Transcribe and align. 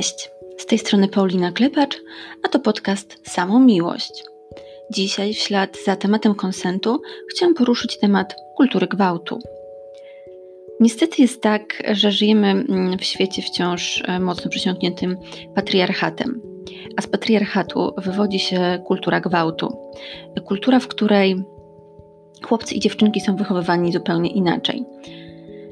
Cześć, 0.00 0.30
z 0.58 0.66
tej 0.66 0.78
strony 0.78 1.08
Paulina 1.08 1.52
Klepacz, 1.52 2.02
a 2.42 2.48
to 2.48 2.58
podcast 2.58 3.30
Samą 3.30 3.60
Miłość. 3.60 4.24
Dzisiaj 4.90 5.34
w 5.34 5.38
ślad 5.38 5.78
za 5.84 5.96
tematem 5.96 6.34
konsentu 6.34 7.02
chciałam 7.30 7.54
poruszyć 7.54 7.98
temat 7.98 8.36
kultury 8.56 8.86
gwałtu. 8.86 9.38
Niestety 10.80 11.22
jest 11.22 11.42
tak, 11.42 11.82
że 11.92 12.12
żyjemy 12.12 12.48
mm, 12.48 12.98
w 12.98 13.04
świecie 13.04 13.42
wciąż 13.42 14.02
e, 14.06 14.20
mocno 14.20 14.50
przesiąkniętym 14.50 15.16
patriarchatem. 15.54 16.40
A 16.96 17.02
z 17.02 17.06
patriarchatu 17.06 17.94
wywodzi 17.96 18.38
się 18.38 18.82
kultura 18.86 19.20
gwałtu. 19.20 19.76
Kultura, 20.44 20.80
w 20.80 20.88
której 20.88 21.44
chłopcy 22.42 22.74
i 22.74 22.80
dziewczynki 22.80 23.20
są 23.20 23.36
wychowywani 23.36 23.92
zupełnie 23.92 24.30
inaczej. 24.30 24.84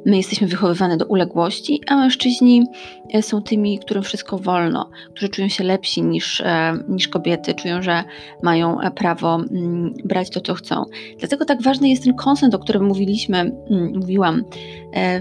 My 0.07 0.17
jesteśmy 0.17 0.47
wychowywane 0.47 0.97
do 0.97 1.07
uległości, 1.07 1.81
a 1.87 1.97
mężczyźni 1.97 2.67
e, 3.15 3.23
są 3.23 3.43
tymi, 3.43 3.79
którym 3.79 4.03
wszystko 4.03 4.39
wolno, 4.39 4.91
którzy 5.11 5.29
czują 5.29 5.49
się 5.49 5.65
lepsi 5.65 6.03
niż, 6.03 6.41
e, 6.41 6.79
niż 6.89 7.09
kobiety, 7.09 7.55
czują, 7.55 7.83
że 7.83 8.05
mają 8.43 8.81
e, 8.81 8.91
prawo 8.91 9.35
mm, 9.35 9.95
brać 10.05 10.31
to, 10.31 10.41
co 10.41 10.55
chcą. 10.55 10.85
Dlatego 11.19 11.45
tak 11.45 11.63
ważny 11.63 11.89
jest 11.89 12.05
ten 12.05 12.15
konsent, 12.15 12.55
o 12.55 12.59
którym 12.59 12.85
mówiliśmy, 12.85 13.39
mm, 13.39 13.93
mówiłam 13.95 14.45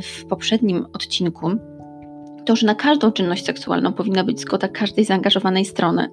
w 0.02 0.26
poprzednim 0.26 0.86
odcinku. 0.94 1.52
To, 2.45 2.55
że 2.55 2.67
na 2.67 2.75
każdą 2.75 3.12
czynność 3.12 3.45
seksualną 3.45 3.94
powinna 3.94 4.23
być 4.23 4.39
zgoda 4.39 4.67
każdej 4.67 5.05
zaangażowanej 5.05 5.66
strony. 5.66 6.08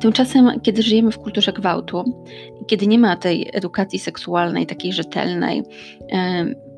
Tymczasem, 0.00 0.60
kiedy 0.62 0.82
żyjemy 0.82 1.10
w 1.10 1.18
kulturze 1.18 1.52
gwałtu, 1.52 2.04
kiedy 2.66 2.86
nie 2.86 2.98
ma 2.98 3.16
tej 3.16 3.50
edukacji 3.52 3.98
seksualnej, 3.98 4.66
takiej 4.66 4.92
rzetelnej, 4.92 5.62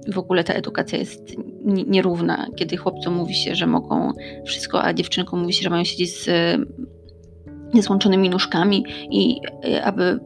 w 0.08 0.18
ogóle 0.18 0.44
ta 0.44 0.54
edukacja 0.54 0.98
jest 0.98 1.36
nierówna, 1.64 2.46
kiedy 2.56 2.76
chłopcom 2.76 3.14
mówi 3.14 3.34
się, 3.34 3.54
że 3.54 3.66
mogą 3.66 4.12
wszystko, 4.44 4.82
a 4.82 4.94
dziewczynkom 4.94 5.40
mówi 5.40 5.52
się, 5.52 5.62
że 5.62 5.70
mają 5.70 5.84
siedzieć 5.84 6.10
z 6.10 6.28
niezłączonymi 7.74 8.30
nóżkami 8.30 8.84
i 9.10 9.40
e, 9.64 9.84
aby 9.84 10.20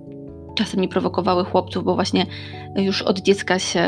czasem 0.55 0.81
nie 0.81 0.89
prowokowały 0.89 1.45
chłopców, 1.45 1.85
bo 1.85 1.95
właśnie 1.95 2.27
już 2.77 3.03
od 3.03 3.19
dziecka 3.19 3.59
się 3.59 3.85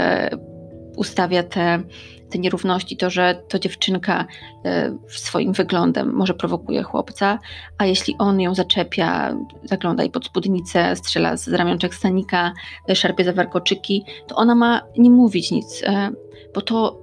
ustawia 0.96 1.42
te 1.42 1.82
te 2.30 2.38
nierówności, 2.38 2.96
to, 2.96 3.10
że 3.10 3.42
to 3.48 3.58
dziewczynka 3.58 4.26
e, 4.64 4.98
swoim 5.08 5.52
wyglądem 5.52 6.12
może 6.12 6.34
prowokuje 6.34 6.82
chłopca, 6.82 7.38
a 7.78 7.86
jeśli 7.86 8.14
on 8.18 8.40
ją 8.40 8.54
zaczepia, 8.54 9.36
zagląda 9.64 10.02
jej 10.02 10.12
pod 10.12 10.26
spódnicę, 10.26 10.96
strzela 10.96 11.36
z 11.36 11.48
ramionczek 11.48 11.94
stanika, 11.94 12.52
e, 12.88 12.96
szarpie 12.96 13.24
za 13.24 13.32
warkoczyki, 13.32 14.04
to 14.26 14.36
ona 14.36 14.54
ma 14.54 14.82
nie 14.98 15.10
mówić 15.10 15.50
nic, 15.50 15.82
e, 15.86 16.10
bo 16.54 16.60
to 16.60 17.02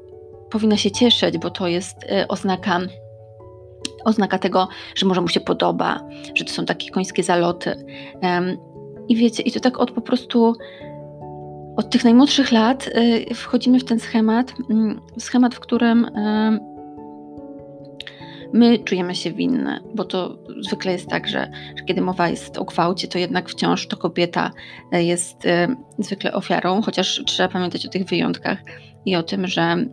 powinna 0.51 0.77
się 0.77 0.91
cieszyć, 0.91 1.37
bo 1.37 1.49
to 1.49 1.67
jest 1.67 1.97
oznaka 2.27 2.79
oznaka 4.05 4.39
tego, 4.39 4.67
że 4.95 5.05
może 5.05 5.21
mu 5.21 5.27
się 5.27 5.39
podoba, 5.39 6.07
że 6.35 6.45
to 6.45 6.53
są 6.53 6.65
takie 6.65 6.91
końskie 6.91 7.23
zaloty. 7.23 7.85
I 9.07 9.15
wiecie, 9.15 9.43
i 9.43 9.51
to 9.51 9.59
tak 9.59 9.79
od 9.79 9.91
po 9.91 10.01
prostu 10.01 10.55
od 11.75 11.89
tych 11.89 12.03
najmłodszych 12.03 12.51
lat 12.51 12.87
y, 12.87 13.35
wchodzimy 13.35 13.79
w 13.79 13.85
ten 13.85 13.99
schemat, 13.99 14.53
mm, 14.69 15.01
schemat, 15.19 15.55
w 15.55 15.59
którym 15.59 16.05
y, 16.05 16.73
my 18.53 18.79
czujemy 18.79 19.15
się 19.15 19.31
winne, 19.31 19.79
bo 19.95 20.05
to 20.05 20.37
zwykle 20.61 20.91
jest 20.91 21.07
tak, 21.07 21.27
że, 21.27 21.51
kiedy 21.87 22.01
mowa 22.01 22.29
jest 22.29 22.57
o 22.57 22.65
gwałcie, 22.65 23.07
to 23.07 23.17
jednak 23.17 23.49
wciąż 23.49 23.87
to 23.87 23.97
kobieta 23.97 24.51
y, 24.95 25.03
jest 25.03 25.47
zwykle 25.99 26.33
ofiarą, 26.33 26.81
chociaż 26.81 27.23
trzeba 27.25 27.49
pamiętać 27.49 27.85
o 27.85 27.89
tych 27.89 28.05
wyjątkach 28.05 28.57
i 29.05 29.15
o 29.15 29.23
tym, 29.23 29.47
że 29.47 29.85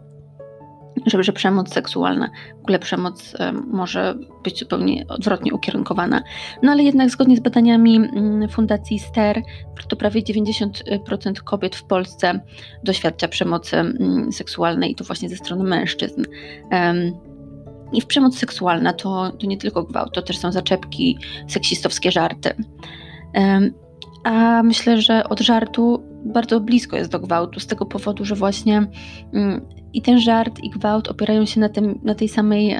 że, 1.07 1.23
że 1.23 1.33
przemoc 1.33 1.73
seksualna, 1.73 2.31
w 2.59 2.63
ogóle 2.63 2.79
przemoc 2.79 3.37
może 3.67 4.15
być 4.45 4.59
zupełnie 4.59 5.05
odwrotnie 5.09 5.55
ukierunkowana. 5.55 6.23
No 6.63 6.73
ale 6.73 6.83
jednak 6.83 7.11
zgodnie 7.11 7.37
z 7.37 7.41
badaniami 7.41 7.97
mm, 7.97 8.49
Fundacji 8.49 8.99
STER, 8.99 9.43
to 9.89 9.97
prawie 9.97 10.23
90% 10.23 11.33
kobiet 11.45 11.77
w 11.77 11.85
Polsce 11.85 12.41
doświadcza 12.85 13.29
przemocy 13.29 13.77
mm, 13.77 14.33
seksualnej 14.33 14.91
i 14.91 14.95
to 14.95 15.05
właśnie 15.05 15.29
ze 15.29 15.37
strony 15.37 15.65
mężczyzn. 15.65 16.25
I 17.93 18.01
w 18.01 18.07
przemoc 18.07 18.39
seksualna 18.39 18.93
to, 18.93 19.33
to 19.41 19.47
nie 19.47 19.59
tylko 19.59 19.83
gwałt, 19.83 20.15
to 20.15 20.23
też 20.23 20.39
są 20.39 20.53
zaczepki, 20.53 21.19
seksistowskie 21.49 22.13
żarty. 22.13 22.55
A 24.25 24.63
myślę, 24.63 25.01
że 25.01 25.25
od 25.29 25.41
żartu 25.41 26.03
bardzo 26.25 26.61
blisko 26.61 26.97
jest 26.97 27.11
do 27.11 27.21
gwałtu, 27.21 27.61
z 27.61 27.67
tego 27.67 27.87
powodu, 27.87 28.25
że 28.25 28.35
właśnie 28.35 28.87
mm, 29.33 29.67
i 29.95 30.03
ten 30.03 30.21
żart, 30.21 30.59
i 30.63 30.71
gwałt 30.71 31.09
opierają 31.09 31.47
się 31.47 31.61
na, 31.61 31.69
tym, 31.69 32.01
na 32.03 32.15
tej 32.15 32.29
samej 32.29 32.77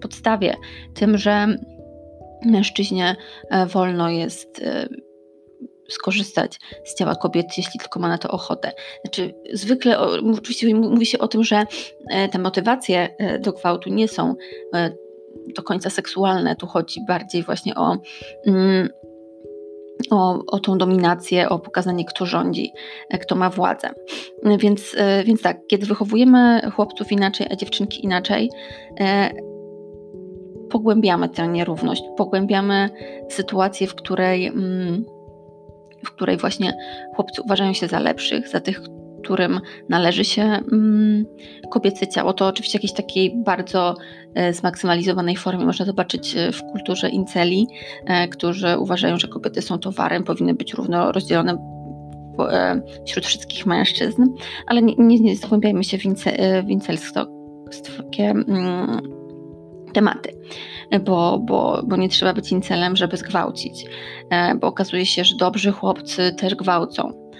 podstawie, 0.00 0.54
tym, 0.94 1.18
że 1.18 1.56
mężczyźnie 2.44 3.16
e, 3.50 3.66
wolno 3.66 4.10
jest 4.10 4.62
e, 4.62 4.88
skorzystać 5.88 6.60
z 6.84 6.94
ciała 6.94 7.14
kobiety, 7.14 7.48
jeśli 7.56 7.80
tylko 7.80 8.00
ma 8.00 8.08
na 8.08 8.18
to 8.18 8.28
ochotę. 8.28 8.72
Znaczy, 9.04 9.34
zwykle 9.52 9.98
oczywiście 10.38 10.74
mówi 10.74 11.06
się 11.06 11.18
o 11.18 11.28
tym, 11.28 11.44
że 11.44 11.64
e, 12.10 12.28
te 12.28 12.38
motywacje 12.38 13.08
do 13.40 13.52
gwałtu 13.52 13.90
nie 13.90 14.08
są 14.08 14.34
do 15.56 15.62
końca 15.62 15.90
seksualne. 15.90 16.56
Tu 16.56 16.66
chodzi 16.66 17.00
bardziej 17.08 17.42
właśnie 17.42 17.74
o 17.74 17.96
mm, 18.46 18.88
o, 20.10 20.44
o 20.46 20.58
tą 20.60 20.78
dominację, 20.78 21.48
o 21.48 21.58
pokazanie, 21.58 22.04
kto 22.04 22.26
rządzi, 22.26 22.72
e, 23.10 23.18
kto 23.18 23.34
ma 23.34 23.50
władzę. 23.50 23.90
Więc, 24.58 24.94
e, 24.98 25.24
więc 25.24 25.42
tak, 25.42 25.66
kiedy 25.66 25.86
wychowujemy 25.86 26.70
chłopców 26.74 27.12
inaczej, 27.12 27.46
a 27.50 27.56
dziewczynki 27.56 28.04
inaczej, 28.04 28.50
e, 29.00 29.30
pogłębiamy 30.70 31.28
tę 31.28 31.48
nierówność, 31.48 32.02
pogłębiamy 32.16 32.90
sytuację, 33.28 33.86
w 33.86 33.94
której, 33.94 34.46
mm, 34.46 35.04
w 36.04 36.10
której 36.10 36.36
właśnie 36.36 36.76
chłopcy 37.14 37.42
uważają 37.42 37.72
się 37.72 37.88
za 37.88 38.00
lepszych, 38.00 38.48
za 38.48 38.60
tych, 38.60 38.80
którym 39.26 39.60
należy 39.88 40.24
się 40.24 40.42
mm, 40.42 41.26
kobiece 41.70 42.06
ciało. 42.06 42.32
To 42.32 42.46
oczywiście 42.46 42.78
jakiejś 42.78 42.92
takiej 42.92 43.34
bardzo 43.44 43.94
e, 44.34 44.52
zmaksymalizowanej 44.52 45.36
formie 45.36 45.64
można 45.64 45.84
zobaczyć 45.84 46.36
e, 46.36 46.52
w 46.52 46.62
kulturze 46.62 47.08
inceli, 47.08 47.66
e, 48.04 48.28
którzy 48.28 48.78
uważają, 48.78 49.18
że 49.18 49.28
kobiety 49.28 49.62
są 49.62 49.78
towarem, 49.78 50.24
powinny 50.24 50.54
być 50.54 50.74
równo 50.74 51.12
rozdzielone 51.12 51.76
wśród 53.06 53.26
wszystkich 53.26 53.66
mężczyzn, 53.66 54.24
ale 54.66 54.82
nie, 54.82 54.94
nie, 54.98 55.20
nie 55.20 55.36
zgłębiajmy 55.36 55.84
się 55.84 55.98
w, 55.98 56.04
ince, 56.04 56.62
w 56.62 56.70
incelskie 56.70 58.30
mm, 58.30 59.00
tematy, 59.92 60.30
bo, 61.04 61.38
bo, 61.38 61.82
bo 61.86 61.96
nie 61.96 62.08
trzeba 62.08 62.34
być 62.34 62.52
incelem, 62.52 62.96
żeby 62.96 63.16
zgwałcić, 63.16 63.86
bo 64.60 64.66
okazuje 64.66 65.06
się, 65.06 65.24
że 65.24 65.36
dobrzy 65.36 65.72
chłopcy 65.72 66.32
też 66.32 66.54
gwałcą 66.54 67.30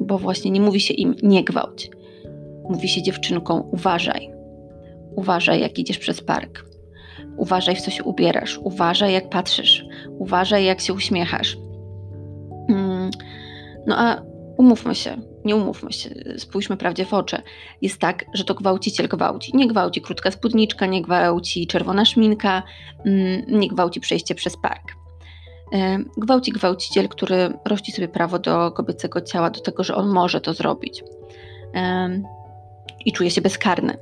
bo 0.00 0.18
właśnie 0.18 0.50
nie 0.50 0.60
mówi 0.60 0.80
się 0.80 0.94
im 0.94 1.14
nie 1.22 1.44
gwałć. 1.44 1.90
Mówi 2.68 2.88
się 2.88 3.02
dziewczynkom 3.02 3.62
uważaj. 3.72 4.30
Uważaj, 5.16 5.60
jak 5.60 5.78
idziesz 5.78 5.98
przez 5.98 6.20
park. 6.20 6.64
Uważaj, 7.36 7.76
w 7.76 7.80
co 7.80 7.90
się 7.90 8.04
ubierasz. 8.04 8.58
Uważaj, 8.62 9.12
jak 9.12 9.28
patrzysz. 9.28 9.84
Uważaj, 10.18 10.64
jak 10.64 10.80
się 10.80 10.94
uśmiechasz. 10.94 11.56
Mm, 12.68 13.10
no 13.86 13.98
a 13.98 14.22
umówmy 14.56 14.94
się, 14.94 15.16
nie 15.44 15.56
umówmy 15.56 15.92
się, 15.92 16.10
spójrzmy 16.36 16.76
prawdzie 16.76 17.04
w 17.04 17.14
oczy. 17.14 17.42
Jest 17.82 17.98
tak, 17.98 18.24
że 18.34 18.44
to 18.44 18.54
gwałciciel 18.54 19.08
gwałci. 19.08 19.56
Nie 19.56 19.68
gwałci 19.68 20.00
krótka 20.00 20.30
spódniczka, 20.30 20.86
nie 20.86 21.02
gwałci 21.02 21.66
czerwona 21.66 22.04
szminka, 22.04 22.62
mm, 23.04 23.42
nie 23.48 23.68
gwałci 23.68 24.00
przejście 24.00 24.34
przez 24.34 24.56
park. 24.56 24.97
Gwałci 26.16 26.52
gwałciciel, 26.52 27.08
który 27.08 27.52
rości 27.64 27.92
sobie 27.92 28.08
prawo 28.08 28.38
do 28.38 28.70
kobiecego 28.70 29.20
ciała, 29.20 29.50
do 29.50 29.60
tego, 29.60 29.84
że 29.84 29.94
on 29.94 30.08
może 30.08 30.40
to 30.40 30.52
zrobić. 30.52 31.04
I 33.04 33.12
czuje 33.12 33.30
się 33.30 33.40
bezkarny. 33.40 33.96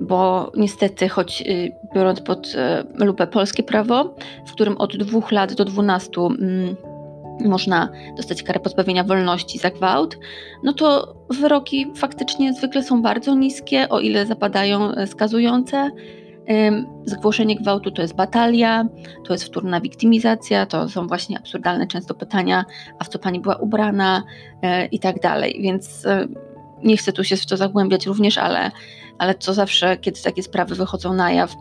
Bo 0.00 0.52
niestety, 0.56 1.08
choć 1.08 1.42
y, 1.42 1.72
biorąc 1.94 2.20
pod 2.20 2.52
e, 2.56 2.84
lupę 2.94 3.26
polskie 3.26 3.62
prawo, 3.62 4.14
w 4.46 4.52
którym 4.52 4.76
od 4.76 4.96
dwóch 4.96 5.32
lat 5.32 5.54
do 5.54 5.64
dwunastu 5.64 6.26
mm, 6.26 6.76
można 7.44 7.88
dostać 8.16 8.42
karę 8.42 8.60
pozbawienia 8.60 9.04
wolności 9.04 9.58
za 9.58 9.70
gwałt, 9.70 10.18
no 10.62 10.72
to 10.72 11.14
wyroki 11.30 11.92
faktycznie 11.96 12.52
zwykle 12.52 12.82
są 12.82 13.02
bardzo 13.02 13.34
niskie, 13.34 13.88
o 13.88 14.00
ile 14.00 14.26
zapadają 14.26 14.92
e, 14.92 15.06
skazujące. 15.06 15.90
Zgłoszenie 17.04 17.56
gwałtu 17.56 17.90
to 17.90 18.02
jest 18.02 18.16
batalia, 18.16 18.84
to 19.24 19.32
jest 19.32 19.44
wtórna 19.44 19.80
wiktymizacja, 19.80 20.66
to 20.66 20.88
są 20.88 21.06
właśnie 21.06 21.38
absurdalne 21.38 21.86
często 21.86 22.14
pytania, 22.14 22.64
a 22.98 23.04
w 23.04 23.08
co 23.08 23.18
pani 23.18 23.40
była 23.40 23.56
ubrana 23.56 24.22
e, 24.62 24.86
i 24.86 24.98
tak 24.98 25.20
dalej. 25.20 25.60
Więc 25.62 26.06
e, 26.06 26.28
nie 26.82 26.96
chcę 26.96 27.12
tu 27.12 27.24
się 27.24 27.36
w 27.36 27.46
to 27.46 27.56
zagłębiać 27.56 28.06
również, 28.06 28.38
ale, 28.38 28.70
ale 29.18 29.34
co 29.34 29.54
zawsze, 29.54 29.96
kiedy 29.96 30.22
takie 30.22 30.42
sprawy 30.42 30.74
wychodzą 30.74 31.14
na 31.14 31.32
jaw, 31.32 31.54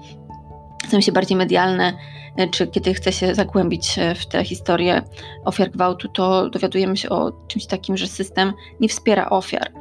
stają 0.88 1.01
się 1.01 1.12
bardziej 1.12 1.38
medialne, 1.38 1.94
e, 2.38 2.48
czy 2.48 2.68
kiedy 2.68 2.94
chce 2.94 3.12
się 3.12 3.36
zagłębić 3.36 3.95
w 4.16 4.25
tę 4.25 4.44
historię 4.44 5.01
ofiar 5.45 5.72
gwałtu, 5.72 6.07
to 6.07 6.50
dowiadujemy 6.50 6.98
się 6.98 7.10
o 7.10 7.31
czymś 7.48 7.66
takim, 7.66 7.98
że 7.98 8.07
system 8.07 8.54
nie 8.80 8.89
wspiera 8.89 9.30
ofiar. 9.30 9.72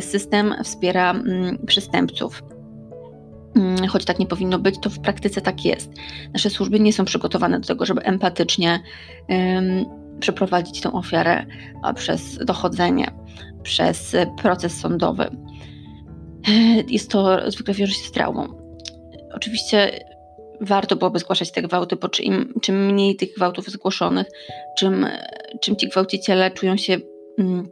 System 0.00 0.54
wspiera 0.64 1.10
mm, 1.10 1.58
przestępców. 1.66 2.42
Mm, 3.58 3.86
choć 3.88 4.04
tak 4.04 4.18
nie 4.18 4.26
powinno 4.26 4.58
być, 4.58 4.74
to 4.80 4.90
w 4.90 4.98
praktyce 4.98 5.40
tak 5.40 5.64
jest. 5.64 5.92
Nasze 6.32 6.50
służby 6.50 6.80
nie 6.80 6.92
są 6.92 7.04
przygotowane 7.04 7.60
do 7.60 7.66
tego, 7.66 7.86
żeby 7.86 8.02
empatycznie 8.02 8.80
um, 9.28 9.84
przeprowadzić 10.20 10.80
tę 10.80 10.92
ofiarę 10.92 11.46
przez 11.94 12.38
dochodzenie, 12.44 13.10
przez 13.62 14.16
proces 14.42 14.80
sądowy. 14.80 15.30
Jest 16.88 17.10
to 17.10 17.50
zwykle 17.50 17.74
wiąże 17.74 17.92
się 17.92 18.08
z 18.08 18.12
traumą. 18.12 18.46
Oczywiście 19.34 20.04
warto 20.60 20.96
byłoby 20.96 21.18
zgłaszać 21.18 21.52
te 21.52 21.62
gwałty, 21.62 21.96
bo 21.96 22.08
czym, 22.08 22.54
czym 22.62 22.86
mniej 22.86 23.16
tych 23.16 23.34
gwałtów 23.34 23.66
zgłoszonych, 23.66 24.26
czym, 24.78 25.06
czym 25.60 25.76
ci 25.76 25.88
gwałciciele 25.88 26.50
czują 26.50 26.76
się 26.76 26.96
mm, 27.38 27.68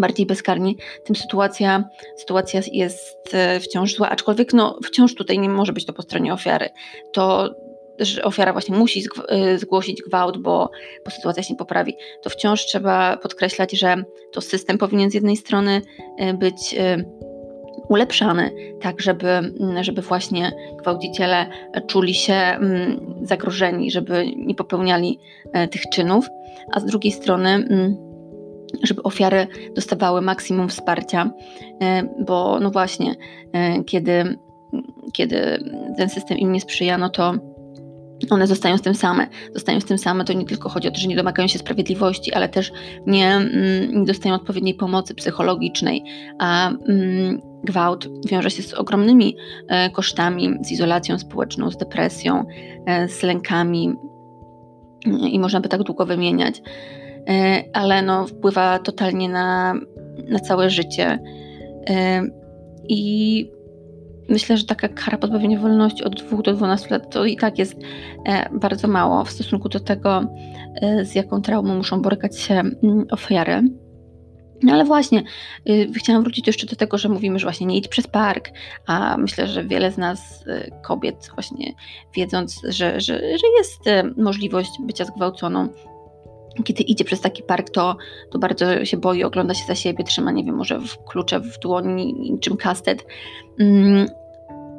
bardziej 0.00 0.26
bezkarni, 0.26 0.76
tym 1.04 1.16
sytuacja, 1.16 1.84
sytuacja 2.16 2.60
jest 2.72 3.34
e, 3.34 3.60
wciąż 3.60 3.94
zła, 3.94 4.08
aczkolwiek 4.08 4.52
no, 4.52 4.78
wciąż 4.84 5.14
tutaj 5.14 5.38
nie 5.38 5.48
może 5.48 5.72
być 5.72 5.86
to 5.86 5.92
po 5.92 6.02
stronie 6.02 6.32
ofiary. 6.32 6.68
To 7.12 7.54
że 7.98 8.22
ofiara 8.22 8.52
właśnie 8.52 8.76
musi 8.76 9.04
e, 9.28 9.58
zgłosić 9.58 10.02
gwałt, 10.02 10.38
bo, 10.38 10.70
bo 11.04 11.10
sytuacja 11.10 11.42
się 11.42 11.54
nie 11.54 11.58
poprawi, 11.58 11.96
to 12.22 12.30
wciąż 12.30 12.66
trzeba 12.66 13.16
podkreślać, 13.16 13.72
że 13.72 14.04
to 14.32 14.40
system 14.40 14.78
powinien 14.78 15.10
z 15.10 15.14
jednej 15.14 15.36
strony 15.36 15.82
e, 16.18 16.34
być 16.34 16.76
ulepszany, 17.88 18.50
tak 18.80 19.00
żeby, 19.00 19.28
żeby 19.80 20.02
właśnie 20.02 20.52
gwałciciele 20.78 21.46
czuli 21.86 22.14
się 22.14 22.58
zagrożeni, 23.22 23.90
żeby 23.90 24.24
nie 24.36 24.54
popełniali 24.54 25.18
tych 25.70 25.82
czynów, 25.92 26.28
a 26.72 26.80
z 26.80 26.84
drugiej 26.84 27.12
strony 27.12 27.68
żeby 28.82 29.02
ofiary 29.02 29.46
dostawały 29.74 30.22
maksimum 30.22 30.68
wsparcia, 30.68 31.30
e, 31.82 32.02
bo 32.26 32.60
no 32.60 32.70
właśnie, 32.70 33.14
e, 33.52 33.84
kiedy, 33.84 34.38
kiedy 35.12 35.64
ten 35.96 36.08
system 36.08 36.38
im 36.38 36.52
nie 36.52 36.60
sprzyja, 36.60 36.98
no 36.98 37.08
to 37.08 37.34
one 38.30 38.46
zostają 38.46 38.78
z 38.78 38.82
tym 38.82 38.94
same. 38.94 39.26
Zostają 39.54 39.80
z 39.80 39.84
tym 39.84 39.98
same, 39.98 40.24
to 40.24 40.32
nie 40.32 40.44
tylko 40.44 40.68
chodzi 40.68 40.88
o 40.88 40.90
to, 40.90 40.98
że 40.98 41.08
nie 41.08 41.16
domagają 41.16 41.48
się 41.48 41.58
sprawiedliwości, 41.58 42.32
ale 42.32 42.48
też 42.48 42.72
nie, 43.06 43.34
mm, 43.34 44.00
nie 44.00 44.04
dostają 44.04 44.34
odpowiedniej 44.34 44.74
pomocy 44.74 45.14
psychologicznej, 45.14 46.04
a 46.38 46.70
mm, 46.70 47.40
gwałt 47.64 48.08
wiąże 48.28 48.50
się 48.50 48.62
z 48.62 48.74
ogromnymi 48.74 49.36
e, 49.68 49.90
kosztami, 49.90 50.54
z 50.62 50.72
izolacją 50.72 51.18
społeczną, 51.18 51.70
z 51.70 51.76
depresją, 51.76 52.44
z 53.08 53.22
lękami 53.22 53.94
i 55.30 55.38
można 55.38 55.60
by 55.60 55.68
tak 55.68 55.82
długo 55.82 56.06
wymieniać. 56.06 56.62
E, 57.28 57.64
ale 57.72 58.02
no, 58.02 58.26
wpływa 58.26 58.78
totalnie 58.78 59.28
na, 59.28 59.74
na 60.28 60.38
całe 60.38 60.70
życie. 60.70 61.18
E, 61.90 62.22
I 62.88 63.50
myślę, 64.28 64.56
że 64.56 64.64
taka 64.64 64.88
kara 64.88 65.18
pozbawienia 65.18 65.60
wolności 65.60 66.04
od 66.04 66.22
2 66.22 66.42
do 66.42 66.52
12 66.54 66.88
lat 66.90 67.10
to 67.10 67.24
i 67.24 67.36
tak 67.36 67.58
jest 67.58 67.74
e, 68.26 68.48
bardzo 68.58 68.88
mało 68.88 69.24
w 69.24 69.30
stosunku 69.30 69.68
do 69.68 69.80
tego, 69.80 70.26
z 71.02 71.14
jaką 71.14 71.42
traumą 71.42 71.76
muszą 71.76 72.02
borykać 72.02 72.38
się 72.38 72.54
mm, 72.54 73.06
ofiary. 73.10 73.62
No 74.62 74.72
ale 74.72 74.84
właśnie, 74.84 75.22
y, 75.68 75.92
chciałam 75.96 76.22
wrócić 76.22 76.46
jeszcze 76.46 76.66
do 76.66 76.76
tego, 76.76 76.98
że 76.98 77.08
mówimy, 77.08 77.38
że 77.38 77.46
właśnie 77.46 77.66
nie 77.66 77.76
idź 77.76 77.88
przez 77.88 78.06
park, 78.06 78.50
a 78.86 79.16
myślę, 79.16 79.46
że 79.48 79.64
wiele 79.64 79.92
z 79.92 79.98
nas, 79.98 80.46
y, 80.46 80.70
kobiet, 80.82 81.30
właśnie 81.34 81.74
wiedząc, 82.14 82.60
że, 82.64 83.00
że, 83.00 83.18
że 83.18 83.46
jest 83.58 83.84
możliwość 84.16 84.70
bycia 84.80 85.04
zgwałconą, 85.04 85.68
kiedy 86.64 86.82
idzie 86.82 87.04
przez 87.04 87.20
taki 87.20 87.42
park, 87.42 87.70
to, 87.70 87.96
to 88.30 88.38
bardzo 88.38 88.84
się 88.84 88.96
boi, 88.96 89.24
ogląda 89.24 89.54
się 89.54 89.64
za 89.66 89.74
siebie, 89.74 90.04
trzyma, 90.04 90.32
nie 90.32 90.44
wiem, 90.44 90.54
może 90.54 90.80
w 90.80 91.04
klucze 91.04 91.40
w 91.40 91.58
dłoni, 91.58 92.14
niczym 92.14 92.56
kastet. 92.56 93.06
Mm, 93.60 94.06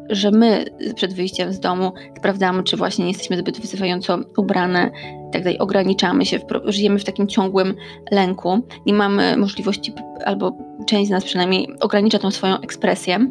że 0.09 0.31
my 0.31 0.65
przed 0.95 1.13
wyjściem 1.13 1.53
z 1.53 1.59
domu 1.59 1.91
sprawdzamy, 2.17 2.63
czy 2.63 2.77
właśnie 2.77 3.05
nie 3.05 3.11
jesteśmy 3.11 3.37
zbyt 3.37 3.59
wyzywająco 3.59 4.19
ubrane 4.37 4.91
tak 5.31 5.43
dalej, 5.43 5.59
ograniczamy 5.59 6.25
się, 6.25 6.39
żyjemy 6.65 6.99
w 6.99 7.03
takim 7.03 7.27
ciągłym 7.27 7.73
lęku, 8.11 8.59
nie 8.85 8.93
mamy 8.93 9.37
możliwości, 9.37 9.93
albo 10.25 10.57
część 10.87 11.07
z 11.07 11.11
nas 11.11 11.23
przynajmniej 11.23 11.67
ogranicza 11.79 12.19
tą 12.19 12.31
swoją 12.31 12.59
ekspresję, 12.59 13.29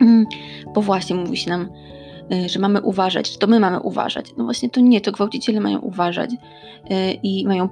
mm, 0.00 0.26
bo 0.74 0.82
właśnie 0.82 1.16
mówi 1.16 1.36
się 1.36 1.50
nam, 1.50 1.68
że 2.46 2.58
mamy 2.58 2.80
uważać, 2.80 3.32
że 3.32 3.38
to 3.38 3.46
my 3.46 3.60
mamy 3.60 3.80
uważać. 3.80 4.26
No 4.36 4.44
właśnie 4.44 4.70
to 4.70 4.80
nie, 4.80 5.00
to 5.00 5.12
gwałciciele 5.12 5.60
mają 5.60 5.78
uważać 5.78 6.30
y, 6.32 7.12
i 7.22 7.46
mają, 7.46 7.68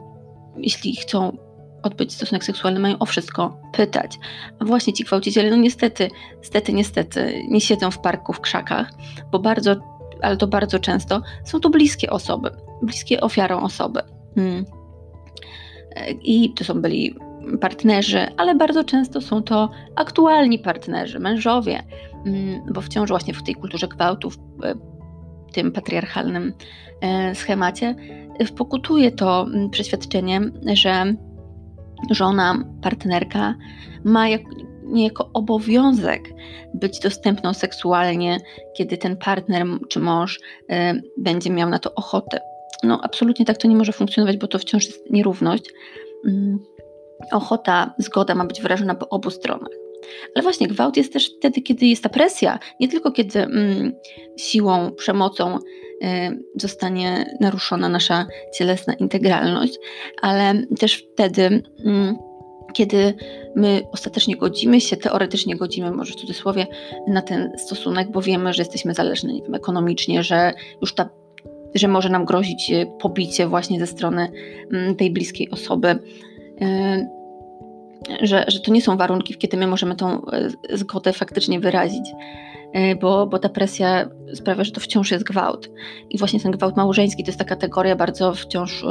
jeśli 0.56 0.96
chcą 0.96 1.36
odbyć 1.82 2.12
stosunek 2.12 2.44
seksualny, 2.44 2.80
mają 2.80 2.98
o 2.98 3.06
wszystko 3.06 3.56
pytać. 3.72 4.18
A 4.58 4.64
właśnie 4.64 4.92
ci 4.92 5.04
gwałciciele, 5.04 5.50
no 5.50 5.56
niestety, 5.56 6.08
niestety, 6.38 6.72
niestety, 6.72 7.42
nie 7.48 7.60
siedzą 7.60 7.90
w 7.90 7.98
parku, 7.98 8.32
w 8.32 8.40
krzakach, 8.40 8.90
bo 9.32 9.38
bardzo, 9.38 9.76
ale 10.22 10.36
to 10.36 10.46
bardzo 10.46 10.78
często 10.78 11.22
są 11.44 11.60
to 11.60 11.70
bliskie 11.70 12.10
osoby, 12.10 12.50
bliskie 12.82 13.20
ofiarą 13.20 13.60
osoby. 13.60 14.00
Hmm. 14.34 14.64
I 16.22 16.52
to 16.54 16.64
są 16.64 16.82
byli 16.82 17.16
partnerzy, 17.60 18.26
ale 18.36 18.54
bardzo 18.54 18.84
często 18.84 19.20
są 19.20 19.42
to 19.42 19.70
aktualni 19.96 20.58
partnerzy, 20.58 21.20
mężowie, 21.20 21.82
bo 22.74 22.80
wciąż 22.80 23.08
właśnie 23.10 23.34
w 23.34 23.42
tej 23.42 23.54
kulturze 23.54 23.88
gwałtu, 23.88 24.30
w 24.30 24.36
tym 25.52 25.72
patriarchalnym 25.72 26.52
e, 27.00 27.34
schemacie, 27.34 27.94
pokutuje 28.56 29.12
to 29.12 29.42
mm, 29.42 29.70
przeświadczenie, 29.70 30.40
że 30.72 31.14
żona, 32.10 32.64
partnerka 32.82 33.54
ma 34.04 34.28
jak, 34.28 34.42
niejako 34.84 35.30
obowiązek 35.34 36.28
być 36.74 37.00
dostępną 37.00 37.54
seksualnie, 37.54 38.38
kiedy 38.76 38.98
ten 38.98 39.16
partner 39.16 39.66
czy 39.88 40.00
mąż 40.00 40.40
e, 40.70 40.94
będzie 41.18 41.50
miał 41.50 41.68
na 41.68 41.78
to 41.78 41.94
ochotę. 41.94 42.40
No, 42.82 43.00
absolutnie 43.02 43.44
tak 43.44 43.56
to 43.56 43.68
nie 43.68 43.76
może 43.76 43.92
funkcjonować, 43.92 44.36
bo 44.36 44.46
to 44.46 44.58
wciąż 44.58 44.86
jest 44.86 45.10
nierówność. 45.10 45.64
Mm, 46.28 46.58
ochota, 47.32 47.94
zgoda 47.98 48.34
ma 48.34 48.44
być 48.44 48.62
wyrażona 48.62 48.94
po 48.94 49.08
obu 49.08 49.30
stronach. 49.30 49.81
Ale 50.34 50.42
właśnie 50.42 50.68
gwałt 50.68 50.96
jest 50.96 51.12
też 51.12 51.30
wtedy, 51.38 51.62
kiedy 51.62 51.86
jest 51.86 52.02
ta 52.02 52.08
presja, 52.08 52.58
nie 52.80 52.88
tylko 52.88 53.12
kiedy 53.12 53.38
mm, 53.40 53.92
siłą, 54.36 54.90
przemocą 54.90 55.56
y, 55.56 55.58
zostanie 56.56 57.36
naruszona 57.40 57.88
nasza 57.88 58.26
cielesna 58.54 58.94
integralność, 58.94 59.78
ale 60.22 60.54
też 60.78 61.06
wtedy, 61.12 61.62
mm, 61.84 62.16
kiedy 62.72 63.14
my 63.56 63.82
ostatecznie 63.92 64.36
godzimy 64.36 64.80
się, 64.80 64.96
teoretycznie 64.96 65.56
godzimy, 65.56 65.90
może 65.90 66.12
w 66.12 66.16
cudzysłowie, 66.16 66.66
na 67.08 67.22
ten 67.22 67.52
stosunek, 67.58 68.10
bo 68.10 68.22
wiemy, 68.22 68.52
że 68.52 68.62
jesteśmy 68.62 68.94
zależni 68.94 69.34
nie 69.34 69.42
wiem, 69.42 69.54
ekonomicznie, 69.54 70.22
że 70.22 70.52
już 70.80 70.94
ta 70.94 71.08
że 71.74 71.88
może 71.88 72.08
nam 72.08 72.24
grozić 72.24 72.70
y, 72.70 72.86
pobicie 73.00 73.46
właśnie 73.46 73.80
ze 73.80 73.86
strony 73.86 74.28
mm, 74.72 74.96
tej 74.96 75.10
bliskiej 75.10 75.50
osoby. 75.50 75.98
Że, 78.22 78.44
że 78.48 78.60
to 78.60 78.72
nie 78.72 78.82
są 78.82 78.96
warunki, 78.96 79.34
kiedy 79.34 79.56
my 79.56 79.66
możemy 79.66 79.96
tą 79.96 80.22
y, 80.70 80.76
zgodę 80.76 81.12
faktycznie 81.12 81.60
wyrazić, 81.60 82.10
bo, 83.00 83.26
bo 83.26 83.38
ta 83.38 83.48
presja 83.48 84.08
sprawia, 84.34 84.64
że 84.64 84.72
to 84.72 84.80
wciąż 84.80 85.10
jest 85.10 85.24
gwałt. 85.24 85.70
I 86.10 86.18
właśnie 86.18 86.40
ten 86.40 86.52
gwałt 86.52 86.76
małżeński 86.76 87.24
to 87.24 87.28
jest 87.28 87.38
ta 87.38 87.44
kategoria 87.44 87.96
bardzo 87.96 88.34
wciąż 88.34 88.84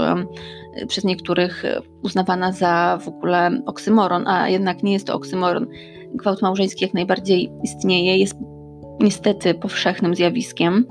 przez 0.88 1.04
niektórych 1.04 1.64
uznawana 2.04 2.52
za 2.52 3.00
w 3.02 3.08
ogóle 3.08 3.62
oksymoron, 3.66 4.28
a 4.28 4.50
jednak 4.50 4.84
nie 4.84 4.94
jest 4.94 5.08
to 5.08 5.14
oksymoron. 5.14 5.68
Gwałt 6.14 6.42
małżeński 6.42 6.86
jak 6.86 6.94
najbardziej 6.94 7.52
istnieje, 7.64 8.18
jest 8.18 8.36
niestety 9.00 9.54
powszechnym 9.54 10.16
zjawiskiem 10.16 10.86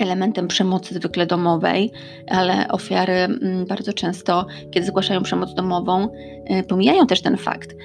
elementem 0.00 0.48
przemocy 0.48 0.94
zwykle 0.94 1.26
domowej, 1.26 1.92
ale 2.28 2.68
ofiary 2.68 3.12
mm, 3.12 3.66
bardzo 3.66 3.92
często, 3.92 4.46
kiedy 4.70 4.86
zgłaszają 4.86 5.22
przemoc 5.22 5.54
domową, 5.54 6.08
y, 6.60 6.62
pomijają 6.62 7.06
też 7.06 7.22
ten 7.22 7.36
fakt, 7.36 7.72
y, 7.72 7.76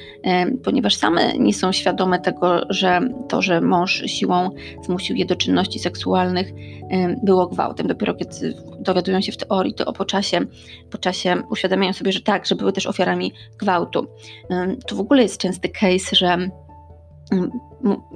ponieważ 0.63 0.95
same 0.95 1.33
nie 1.33 1.53
są 1.53 1.71
świadome 1.71 2.19
tego, 2.19 2.61
że 2.69 3.01
to, 3.29 3.41
że 3.41 3.61
mąż 3.61 4.03
siłą 4.05 4.49
zmusił 4.83 5.15
je 5.15 5.25
do 5.25 5.35
czynności 5.35 5.79
seksualnych, 5.79 6.49
y, 6.49 6.53
było 7.23 7.47
gwałtem. 7.47 7.87
Dopiero 7.87 8.13
kiedy 8.13 8.53
dowiadują 8.79 9.21
się 9.21 9.31
w 9.31 9.37
teorii, 9.37 9.73
to 9.73 9.93
po 9.93 10.05
czasie, 10.05 10.39
po 10.91 10.97
czasie 10.97 11.41
uświadamiają 11.49 11.93
sobie, 11.93 12.11
że 12.11 12.21
tak, 12.21 12.45
że 12.45 12.55
były 12.55 12.73
też 12.73 12.85
ofiarami 12.85 13.33
gwałtu. 13.59 14.07
To 14.87 14.95
w 14.95 14.99
ogóle 14.99 15.21
jest 15.21 15.37
częsty 15.37 15.69
case, 15.69 16.15
że 16.15 16.37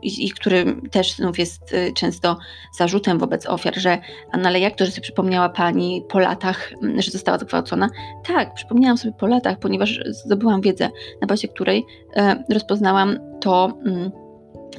i, 0.01 0.25
i 0.25 0.29
który 0.29 0.75
też 0.91 1.15
znów 1.15 1.39
jest 1.39 1.73
y, 1.73 1.93
często 1.93 2.37
zarzutem 2.77 3.19
wobec 3.19 3.45
ofiar, 3.45 3.79
że 3.79 3.97
no 4.37 4.49
ale 4.49 4.59
jak 4.59 4.75
to, 4.75 4.85
że 4.85 4.91
sobie 4.91 5.01
przypomniała 5.01 5.49
pani 5.49 6.05
po 6.09 6.19
latach, 6.19 6.73
mm, 6.83 7.01
że 7.01 7.11
została 7.11 7.37
zgwałcona? 7.37 7.89
Tak, 8.27 8.53
przypomniałam 8.53 8.97
sobie 8.97 9.13
po 9.13 9.27
latach, 9.27 9.59
ponieważ 9.59 9.99
zdobyłam 10.07 10.61
wiedzę, 10.61 10.89
na 11.21 11.27
bazie 11.27 11.47
której 11.47 11.85
e, 12.15 12.43
rozpoznałam 12.49 13.19
to 13.41 13.77
mm, 13.85 14.11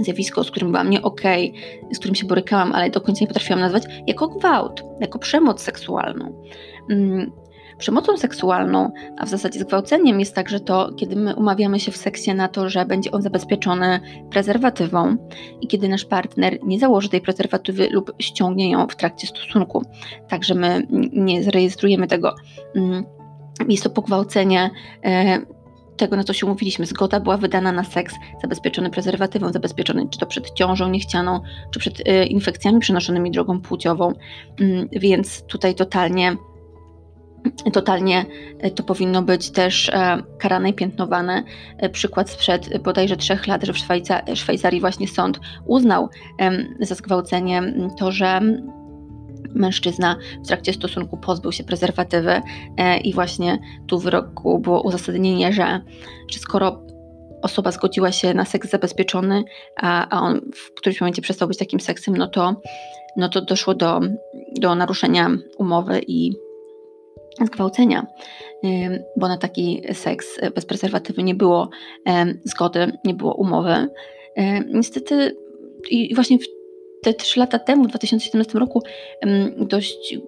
zjawisko, 0.00 0.44
z 0.44 0.50
którym 0.50 0.72
byłam 0.72 0.90
nie 0.90 1.02
okej, 1.02 1.50
okay, 1.50 1.94
z 1.94 1.98
którym 1.98 2.14
się 2.14 2.26
borykałam, 2.26 2.72
ale 2.72 2.90
do 2.90 3.00
końca 3.00 3.20
nie 3.20 3.26
potrafiłam 3.26 3.60
nazwać, 3.60 3.82
jako 4.06 4.28
gwałt, 4.28 4.82
jako 5.00 5.18
przemoc 5.18 5.60
seksualną. 5.60 6.42
Przemocą 7.78 8.16
seksualną, 8.16 8.90
a 9.18 9.26
w 9.26 9.28
zasadzie 9.28 9.60
zgwałceniem 9.60 10.20
jest 10.20 10.34
także 10.34 10.60
to, 10.60 10.92
kiedy 10.96 11.16
my 11.16 11.34
umawiamy 11.34 11.80
się 11.80 11.92
w 11.92 11.96
seksie 11.96 12.34
na 12.34 12.48
to, 12.48 12.68
że 12.68 12.84
będzie 12.84 13.10
on 13.10 13.22
zabezpieczony 13.22 14.00
prezerwatywą 14.30 15.16
i 15.60 15.66
kiedy 15.66 15.88
nasz 15.88 16.04
partner 16.04 16.58
nie 16.62 16.78
założy 16.78 17.08
tej 17.08 17.20
prezerwatywy 17.20 17.88
lub 17.90 18.12
ściągnie 18.18 18.70
ją 18.70 18.86
w 18.86 18.96
trakcie 18.96 19.26
stosunku. 19.26 19.82
Także 20.28 20.54
my 20.54 20.86
nie 21.12 21.42
zarejestrujemy 21.42 22.06
tego. 22.06 22.34
Mm, 22.76 23.04
jest 23.68 23.84
to 23.84 23.90
pogwałcenie 23.90 24.70
e, 25.04 25.38
tego, 25.96 26.16
na 26.16 26.24
co 26.24 26.32
się 26.32 26.46
umówiliśmy. 26.46 26.86
Zgoda 26.86 27.20
była 27.20 27.36
wydana 27.36 27.72
na 27.72 27.84
seks 27.84 28.14
zabezpieczony 28.42 28.90
prezerwatywą, 28.90 29.52
zabezpieczony 29.52 30.08
czy 30.10 30.18
to 30.18 30.26
przed 30.26 30.50
ciążą 30.50 30.88
niechcianą, 30.88 31.40
czy 31.70 31.80
przed 31.80 32.08
e, 32.08 32.26
infekcjami 32.26 32.80
przenoszonymi 32.80 33.30
drogą 33.30 33.60
płciową. 33.60 34.12
Mm, 34.60 34.88
więc 34.92 35.42
tutaj 35.42 35.74
totalnie 35.74 36.36
Totalnie 37.72 38.26
e, 38.58 38.70
to 38.70 38.82
powinno 38.82 39.22
być 39.22 39.50
też 39.50 39.88
e, 39.88 40.22
karane 40.38 40.70
i 40.70 40.74
piętnowane. 40.74 41.42
Przykład 41.92 42.30
sprzed 42.30 42.82
bodajże 42.82 43.16
trzech 43.16 43.46
lat, 43.46 43.64
że 43.64 43.72
w 43.72 43.78
Szwajcarii 44.34 44.80
właśnie 44.80 45.08
sąd 45.08 45.40
uznał 45.66 46.08
za 46.80 46.94
zgwałcenie 46.94 47.62
to, 47.98 48.12
że 48.12 48.40
mężczyzna 49.56 50.16
w 50.44 50.46
trakcie 50.46 50.72
stosunku 50.72 51.16
pozbył 51.16 51.52
się 51.52 51.64
prezerwatywy 51.64 52.40
e, 52.76 52.98
i 52.98 53.12
właśnie 53.12 53.58
tu 53.86 53.98
w 53.98 54.02
wyroku 54.02 54.58
było 54.58 54.82
uzasadnienie, 54.82 55.52
że, 55.52 55.80
że 56.28 56.38
skoro 56.38 56.82
osoba 57.42 57.70
zgodziła 57.70 58.12
się 58.12 58.34
na 58.34 58.44
seks 58.44 58.70
zabezpieczony, 58.70 59.44
a, 59.76 60.08
a 60.08 60.20
on 60.20 60.40
w 60.54 60.74
którymś 60.74 61.00
momencie 61.00 61.22
przestał 61.22 61.48
być 61.48 61.58
takim 61.58 61.80
seksem, 61.80 62.16
no 62.16 62.28
to, 62.28 62.60
no 63.16 63.28
to 63.28 63.40
doszło 63.40 63.74
do, 63.74 64.00
do 64.60 64.74
naruszenia 64.74 65.30
umowy 65.58 66.00
i 66.06 66.32
zgwałcenia, 67.44 68.06
bo 69.16 69.28
na 69.28 69.38
taki 69.38 69.82
seks 69.92 70.40
bez 70.54 70.66
prezerwatywy 70.66 71.22
nie 71.22 71.34
było 71.34 71.68
zgody, 72.44 72.92
nie 73.04 73.14
było 73.14 73.34
umowy. 73.34 73.88
Niestety 74.66 75.36
i 75.90 76.14
właśnie 76.14 76.38
te 77.02 77.14
trzy 77.14 77.40
lata 77.40 77.58
temu, 77.58 77.84
w 77.84 77.88
2017 77.88 78.58
roku, 78.58 78.82
dość 79.58 80.18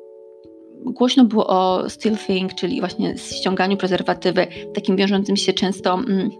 głośno 0.84 1.24
było 1.24 1.46
o 1.46 1.90
still 1.90 2.16
thing, 2.16 2.54
czyli 2.54 2.80
właśnie 2.80 3.14
ściąganiu 3.16 3.76
prezerwatywy, 3.76 4.46
takim 4.74 4.96
wiążącym 4.96 5.36
się 5.36 5.52
często 5.52 5.94
mm, 5.94 6.30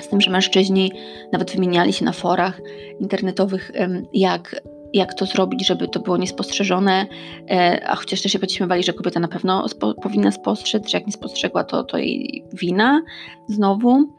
z 0.00 0.08
tym, 0.08 0.20
że 0.20 0.30
mężczyźni 0.30 0.92
nawet 1.32 1.52
wymieniali 1.52 1.92
się 1.92 2.04
na 2.04 2.12
forach 2.12 2.60
internetowych, 3.00 3.72
jak 4.12 4.62
jak 4.94 5.14
to 5.14 5.26
zrobić, 5.26 5.66
żeby 5.66 5.88
to 5.88 6.00
było 6.00 6.16
niespostrzeżone, 6.16 7.06
e, 7.50 7.80
a 7.86 7.96
chociaż 7.96 8.22
też 8.22 8.32
się 8.32 8.38
podśmiewali, 8.38 8.82
że 8.82 8.92
kobieta 8.92 9.20
na 9.20 9.28
pewno 9.28 9.68
spo, 9.68 9.94
powinna 9.94 10.32
spostrzec, 10.32 10.88
że 10.88 10.98
jak 10.98 11.06
nie 11.06 11.12
spostrzegła, 11.12 11.64
to, 11.64 11.84
to 11.84 11.98
jej 11.98 12.44
wina 12.52 13.02
znowu, 13.48 14.18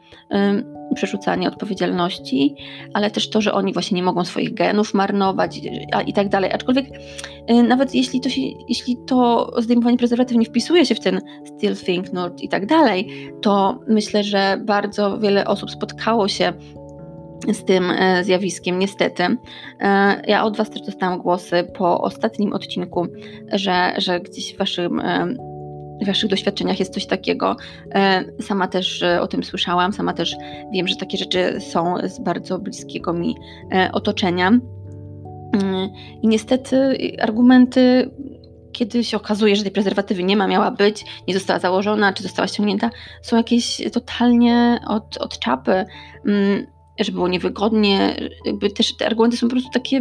przerzucanie 0.94 1.48
odpowiedzialności, 1.48 2.54
ale 2.94 3.10
też 3.10 3.30
to, 3.30 3.40
że 3.40 3.52
oni 3.52 3.72
właśnie 3.72 3.96
nie 3.96 4.02
mogą 4.02 4.24
swoich 4.24 4.54
genów 4.54 4.94
marnować 4.94 5.60
a, 5.92 6.02
i 6.02 6.12
tak 6.12 6.28
dalej. 6.28 6.52
Aczkolwiek 6.52 6.86
y, 7.50 7.62
nawet 7.62 7.94
jeśli 7.94 8.20
to, 8.20 8.28
się, 8.28 8.40
jeśli 8.68 8.96
to 9.06 9.50
zdejmowanie 9.58 9.96
prezerwatyw 9.96 10.36
nie 10.36 10.46
wpisuje 10.46 10.86
się 10.86 10.94
w 10.94 11.00
ten 11.00 11.20
still 11.44 11.76
think 11.76 12.12
not 12.12 12.42
i 12.42 12.48
tak 12.48 12.66
dalej, 12.66 13.30
to 13.42 13.80
myślę, 13.88 14.24
że 14.24 14.60
bardzo 14.64 15.18
wiele 15.18 15.44
osób 15.46 15.70
spotkało 15.70 16.28
się 16.28 16.52
z 17.48 17.64
tym 17.64 17.90
e, 17.90 18.24
zjawiskiem, 18.24 18.78
niestety. 18.78 19.22
E, 19.80 20.22
ja 20.26 20.44
od 20.44 20.56
Was 20.56 20.70
też 20.70 20.82
dostałam 20.82 21.18
głosy 21.18 21.64
po 21.78 22.00
ostatnim 22.00 22.52
odcinku, 22.52 23.06
że, 23.52 23.94
że 23.98 24.20
gdzieś 24.20 24.54
w 24.54 24.58
Waszym 24.58 25.00
e, 25.00 25.34
w 26.02 26.06
Waszych 26.06 26.30
doświadczeniach 26.30 26.78
jest 26.78 26.94
coś 26.94 27.06
takiego. 27.06 27.56
Sama 28.40 28.68
też 28.68 29.04
o 29.20 29.26
tym 29.26 29.44
słyszałam, 29.44 29.92
sama 29.92 30.12
też 30.12 30.36
wiem, 30.72 30.88
że 30.88 30.96
takie 30.96 31.18
rzeczy 31.18 31.60
są 31.60 31.94
z 32.04 32.18
bardzo 32.18 32.58
bliskiego 32.58 33.12
mi 33.12 33.36
otoczenia. 33.92 34.52
I 36.22 36.28
niestety 36.28 36.96
argumenty, 37.22 38.10
kiedy 38.72 39.04
się 39.04 39.16
okazuje, 39.16 39.56
że 39.56 39.62
tej 39.62 39.72
prezerwatywy 39.72 40.22
nie 40.22 40.36
ma, 40.36 40.46
miała 40.46 40.70
być, 40.70 41.04
nie 41.28 41.34
została 41.34 41.58
założona, 41.58 42.12
czy 42.12 42.22
została 42.22 42.48
ściągnięta, 42.48 42.90
są 43.22 43.36
jakieś 43.36 43.82
totalnie 43.92 44.80
od, 44.86 45.16
od 45.16 45.38
czapy. 45.38 45.84
Że 47.00 47.12
było 47.12 47.28
niewygodnie, 47.28 48.16
jakby 48.44 48.70
też 48.70 48.96
te 48.96 49.06
argumenty 49.06 49.36
są 49.36 49.46
po 49.46 49.50
prostu 49.50 49.70
takie 49.70 49.96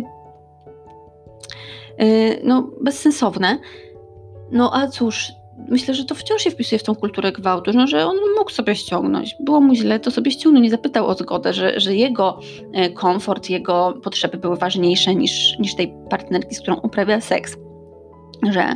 yy, 2.00 2.42
no, 2.44 2.70
bezsensowne. 2.82 3.60
No 4.52 4.72
a 4.74 4.88
cóż, 4.88 5.32
myślę, 5.68 5.94
że 5.94 6.06
to 6.06 6.16
wciąż 6.16 6.42
się 6.42 6.52
wpisuje 6.52 6.80
w 6.80 6.84
tą 6.84 6.96
kulturę 6.96 7.32
gwałtu, 7.32 7.72
no, 7.74 7.88
że 7.88 8.06
on 8.06 8.18
mógł 8.38 8.52
sobie 8.52 8.76
ściągnąć. 8.76 9.36
Było 9.40 9.62
mu 9.62 9.76
źle, 9.76 10.00
to 10.00 10.12
sobie 10.12 10.32
ściągnął, 10.32 10.64
nie 10.64 10.70
zapytał 10.70 11.08
o 11.08 11.14
zgodę, 11.14 11.54
że, 11.54 11.80
że 11.80 11.96
jego 11.96 12.40
e, 12.74 12.90
komfort, 12.90 13.50
jego 13.50 14.00
potrzeby 14.04 14.38
były 14.38 14.56
ważniejsze 14.56 15.16
niż, 15.16 15.60
niż 15.60 15.76
tej 15.76 15.94
partnerki, 16.10 16.56
z 16.56 16.62
którą 16.62 16.78
uprawia 16.78 17.22
seks. 17.22 17.58
Że 18.52 18.76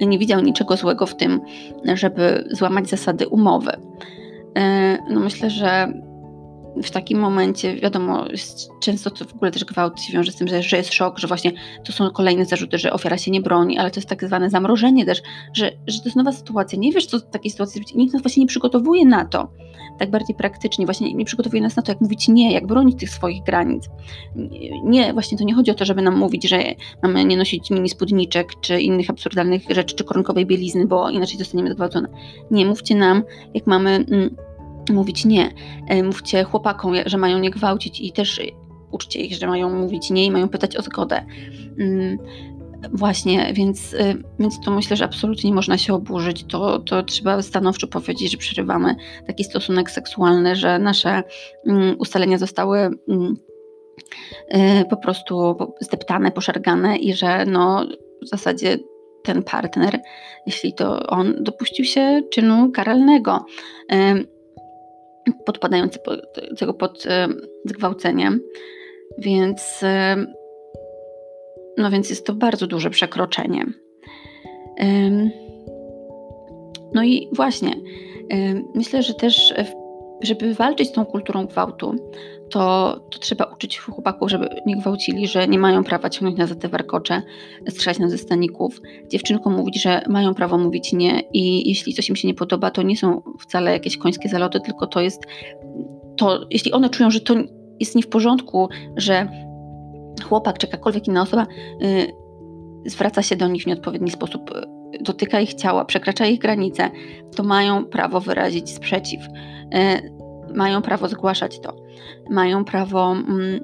nie 0.00 0.18
widział 0.18 0.40
niczego 0.40 0.76
złego 0.76 1.06
w 1.06 1.16
tym, 1.16 1.40
żeby 1.94 2.48
złamać 2.50 2.88
zasady 2.88 3.28
umowy. 3.28 3.72
E, 4.58 4.98
no 5.10 5.20
myślę, 5.20 5.50
że 5.50 5.92
w 6.82 6.90
takim 6.90 7.18
momencie, 7.18 7.76
wiadomo, 7.76 8.24
często 8.80 9.10
to 9.10 9.24
w 9.24 9.34
ogóle 9.34 9.50
też 9.50 9.64
gwałt 9.64 10.00
się 10.00 10.12
wiąże 10.12 10.32
z 10.32 10.36
tym, 10.36 10.48
że, 10.48 10.62
że 10.62 10.76
jest 10.76 10.92
szok, 10.92 11.18
że 11.18 11.26
właśnie 11.26 11.52
to 11.84 11.92
są 11.92 12.10
kolejne 12.10 12.44
zarzuty, 12.44 12.78
że 12.78 12.92
ofiara 12.92 13.18
się 13.18 13.30
nie 13.30 13.40
broni, 13.40 13.78
ale 13.78 13.90
to 13.90 14.00
jest 14.00 14.08
tak 14.08 14.24
zwane 14.24 14.50
zamrożenie 14.50 15.06
też, 15.06 15.22
że, 15.54 15.72
że 15.86 15.98
to 15.98 16.04
jest 16.04 16.16
nowa 16.16 16.32
sytuacja. 16.32 16.78
Nie 16.78 16.92
wiesz, 16.92 17.06
co 17.06 17.18
w 17.18 17.30
takiej 17.30 17.50
sytuacji 17.50 17.74
zrobić. 17.74 17.94
Nikt 17.94 18.12
nas 18.12 18.22
właśnie 18.22 18.40
nie 18.40 18.46
przygotowuje 18.46 19.06
na 19.06 19.24
to. 19.24 19.52
Tak 19.98 20.10
bardziej 20.10 20.36
praktycznie, 20.36 20.84
właśnie 20.84 21.14
nie 21.14 21.24
przygotowuje 21.24 21.62
nas 21.62 21.76
na 21.76 21.82
to, 21.82 21.92
jak 21.92 22.00
mówić 22.00 22.28
nie, 22.28 22.52
jak 22.52 22.66
bronić 22.66 23.00
tych 23.00 23.10
swoich 23.10 23.42
granic. 23.42 23.88
Nie, 24.84 25.12
właśnie 25.12 25.38
to 25.38 25.44
nie 25.44 25.54
chodzi 25.54 25.70
o 25.70 25.74
to, 25.74 25.84
żeby 25.84 26.02
nam 26.02 26.16
mówić, 26.16 26.48
że 26.48 26.62
mamy 27.02 27.24
nie 27.24 27.36
nosić 27.36 27.70
mini 27.70 27.88
spódniczek, 27.88 28.60
czy 28.60 28.80
innych 28.80 29.10
absurdalnych 29.10 29.62
rzeczy, 29.70 29.96
czy 29.96 30.04
koronkowej 30.04 30.46
bielizny, 30.46 30.86
bo 30.86 31.10
inaczej 31.10 31.38
zostaniemy 31.38 31.72
zgwałcone. 31.72 32.08
Nie, 32.50 32.66
mówcie 32.66 32.94
nam, 32.94 33.22
jak 33.54 33.66
mamy. 33.66 33.90
Mm, 33.90 34.36
mówić 34.90 35.24
nie. 35.24 35.50
E, 35.88 36.02
mówcie 36.02 36.44
chłopakom, 36.44 36.94
że 37.06 37.18
mają 37.18 37.38
nie 37.38 37.50
gwałcić 37.50 38.00
i 38.00 38.12
też 38.12 38.40
uczcie 38.90 39.20
ich, 39.20 39.34
że 39.34 39.46
mają 39.46 39.70
mówić 39.70 40.10
nie 40.10 40.24
i 40.24 40.30
mają 40.30 40.48
pytać 40.48 40.76
o 40.76 40.82
zgodę. 40.82 41.26
Mm, 41.78 42.18
właśnie, 42.92 43.52
więc, 43.54 43.94
e, 43.94 44.14
więc 44.38 44.60
to 44.60 44.70
myślę, 44.70 44.96
że 44.96 45.04
absolutnie 45.04 45.50
nie 45.50 45.56
można 45.56 45.78
się 45.78 45.94
oburzyć. 45.94 46.44
To, 46.44 46.78
to 46.78 47.02
trzeba 47.02 47.42
stanowczo 47.42 47.86
powiedzieć, 47.86 48.30
że 48.30 48.38
przerywamy 48.38 48.96
taki 49.26 49.44
stosunek 49.44 49.90
seksualny, 49.90 50.56
że 50.56 50.78
nasze 50.78 51.22
mm, 51.66 51.96
ustalenia 51.98 52.38
zostały 52.38 52.78
mm, 52.78 53.36
e, 54.48 54.84
po 54.84 54.96
prostu 54.96 55.56
zdeptane, 55.80 56.30
poszargane 56.30 56.96
i 56.96 57.14
że 57.14 57.46
no, 57.46 57.86
w 58.22 58.28
zasadzie 58.28 58.78
ten 59.22 59.42
partner, 59.42 60.00
jeśli 60.46 60.74
to 60.74 61.06
on 61.06 61.34
dopuścił 61.40 61.84
się 61.84 62.22
czynu 62.30 62.70
karalnego 62.72 63.44
podpadającego 65.46 66.74
pod 66.78 67.06
e, 67.06 67.28
zgwałceniem. 67.64 68.40
Więc, 69.18 69.82
e, 69.82 70.26
no 71.78 71.90
więc 71.90 72.10
jest 72.10 72.26
to 72.26 72.34
bardzo 72.34 72.66
duże 72.66 72.90
przekroczenie. 72.90 73.66
No 76.94 77.04
i 77.04 77.28
właśnie, 77.32 77.72
myślę, 78.74 79.02
że 79.02 79.14
też 79.14 79.54
żeby 80.22 80.54
walczyć 80.54 80.88
z 80.88 80.92
tą 80.92 81.04
kulturą 81.04 81.46
gwałtu, 81.46 81.94
to, 82.50 82.96
to 83.10 83.18
trzeba 83.18 83.44
uczyć 83.44 83.78
chłopaków, 83.78 84.30
żeby 84.30 84.48
nie 84.66 84.76
gwałcili, 84.76 85.28
że 85.28 85.48
nie 85.48 85.58
mają 85.58 85.84
prawa 85.84 86.10
ciągnąć 86.10 86.38
na 86.38 86.46
za 86.46 86.54
te 86.54 86.68
warkocze, 86.68 87.22
strzelać 87.68 87.98
na 87.98 88.08
ze 88.08 88.18
staników. 88.18 88.80
Dziewczynkom 89.08 89.56
mówić, 89.56 89.82
że 89.82 90.02
mają 90.08 90.34
prawo 90.34 90.58
mówić 90.58 90.92
nie 90.92 91.20
i 91.32 91.68
jeśli 91.68 91.94
coś 91.94 92.08
im 92.08 92.16
się 92.16 92.28
nie 92.28 92.34
podoba, 92.34 92.70
to 92.70 92.82
nie 92.82 92.96
są 92.96 93.22
wcale 93.40 93.72
jakieś 93.72 93.96
końskie 93.96 94.28
zaloty, 94.28 94.60
tylko 94.60 94.86
to 94.86 95.00
jest 95.00 95.22
to, 96.16 96.46
jeśli 96.50 96.72
one 96.72 96.90
czują, 96.90 97.10
że 97.10 97.20
to 97.20 97.34
jest 97.80 97.94
nie 97.94 98.02
w 98.02 98.08
porządku, 98.08 98.68
że 98.96 99.28
chłopak 100.24 100.58
czy 100.58 100.66
jakakolwiek 100.66 101.08
inna 101.08 101.22
osoba 101.22 101.46
yy, 101.80 102.06
zwraca 102.86 103.22
się 103.22 103.36
do 103.36 103.48
nich 103.48 103.62
w 103.62 103.66
nieodpowiedni 103.66 104.10
sposób, 104.10 104.50
y, 104.50 105.02
dotyka 105.02 105.40
ich 105.40 105.54
ciała, 105.54 105.84
przekracza 105.84 106.26
ich 106.26 106.38
granice, 106.38 106.90
to 107.36 107.42
mają 107.42 107.84
prawo 107.84 108.20
wyrazić 108.20 108.70
sprzeciw. 108.70 109.20
Yy, 109.72 110.20
mają 110.54 110.82
prawo 110.82 111.08
zgłaszać 111.08 111.60
to. 111.60 111.76
Mają 112.30 112.64
prawo 112.64 113.12
mm, 113.12 113.60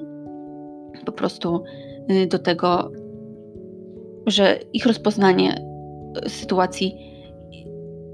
po 1.07 1.13
prostu 1.13 1.65
y, 2.11 2.27
do 2.27 2.39
tego, 2.39 2.93
że 4.27 4.59
ich 4.73 4.87
rozpoznanie 4.87 5.65
y, 6.27 6.29
sytuacji, 6.31 6.95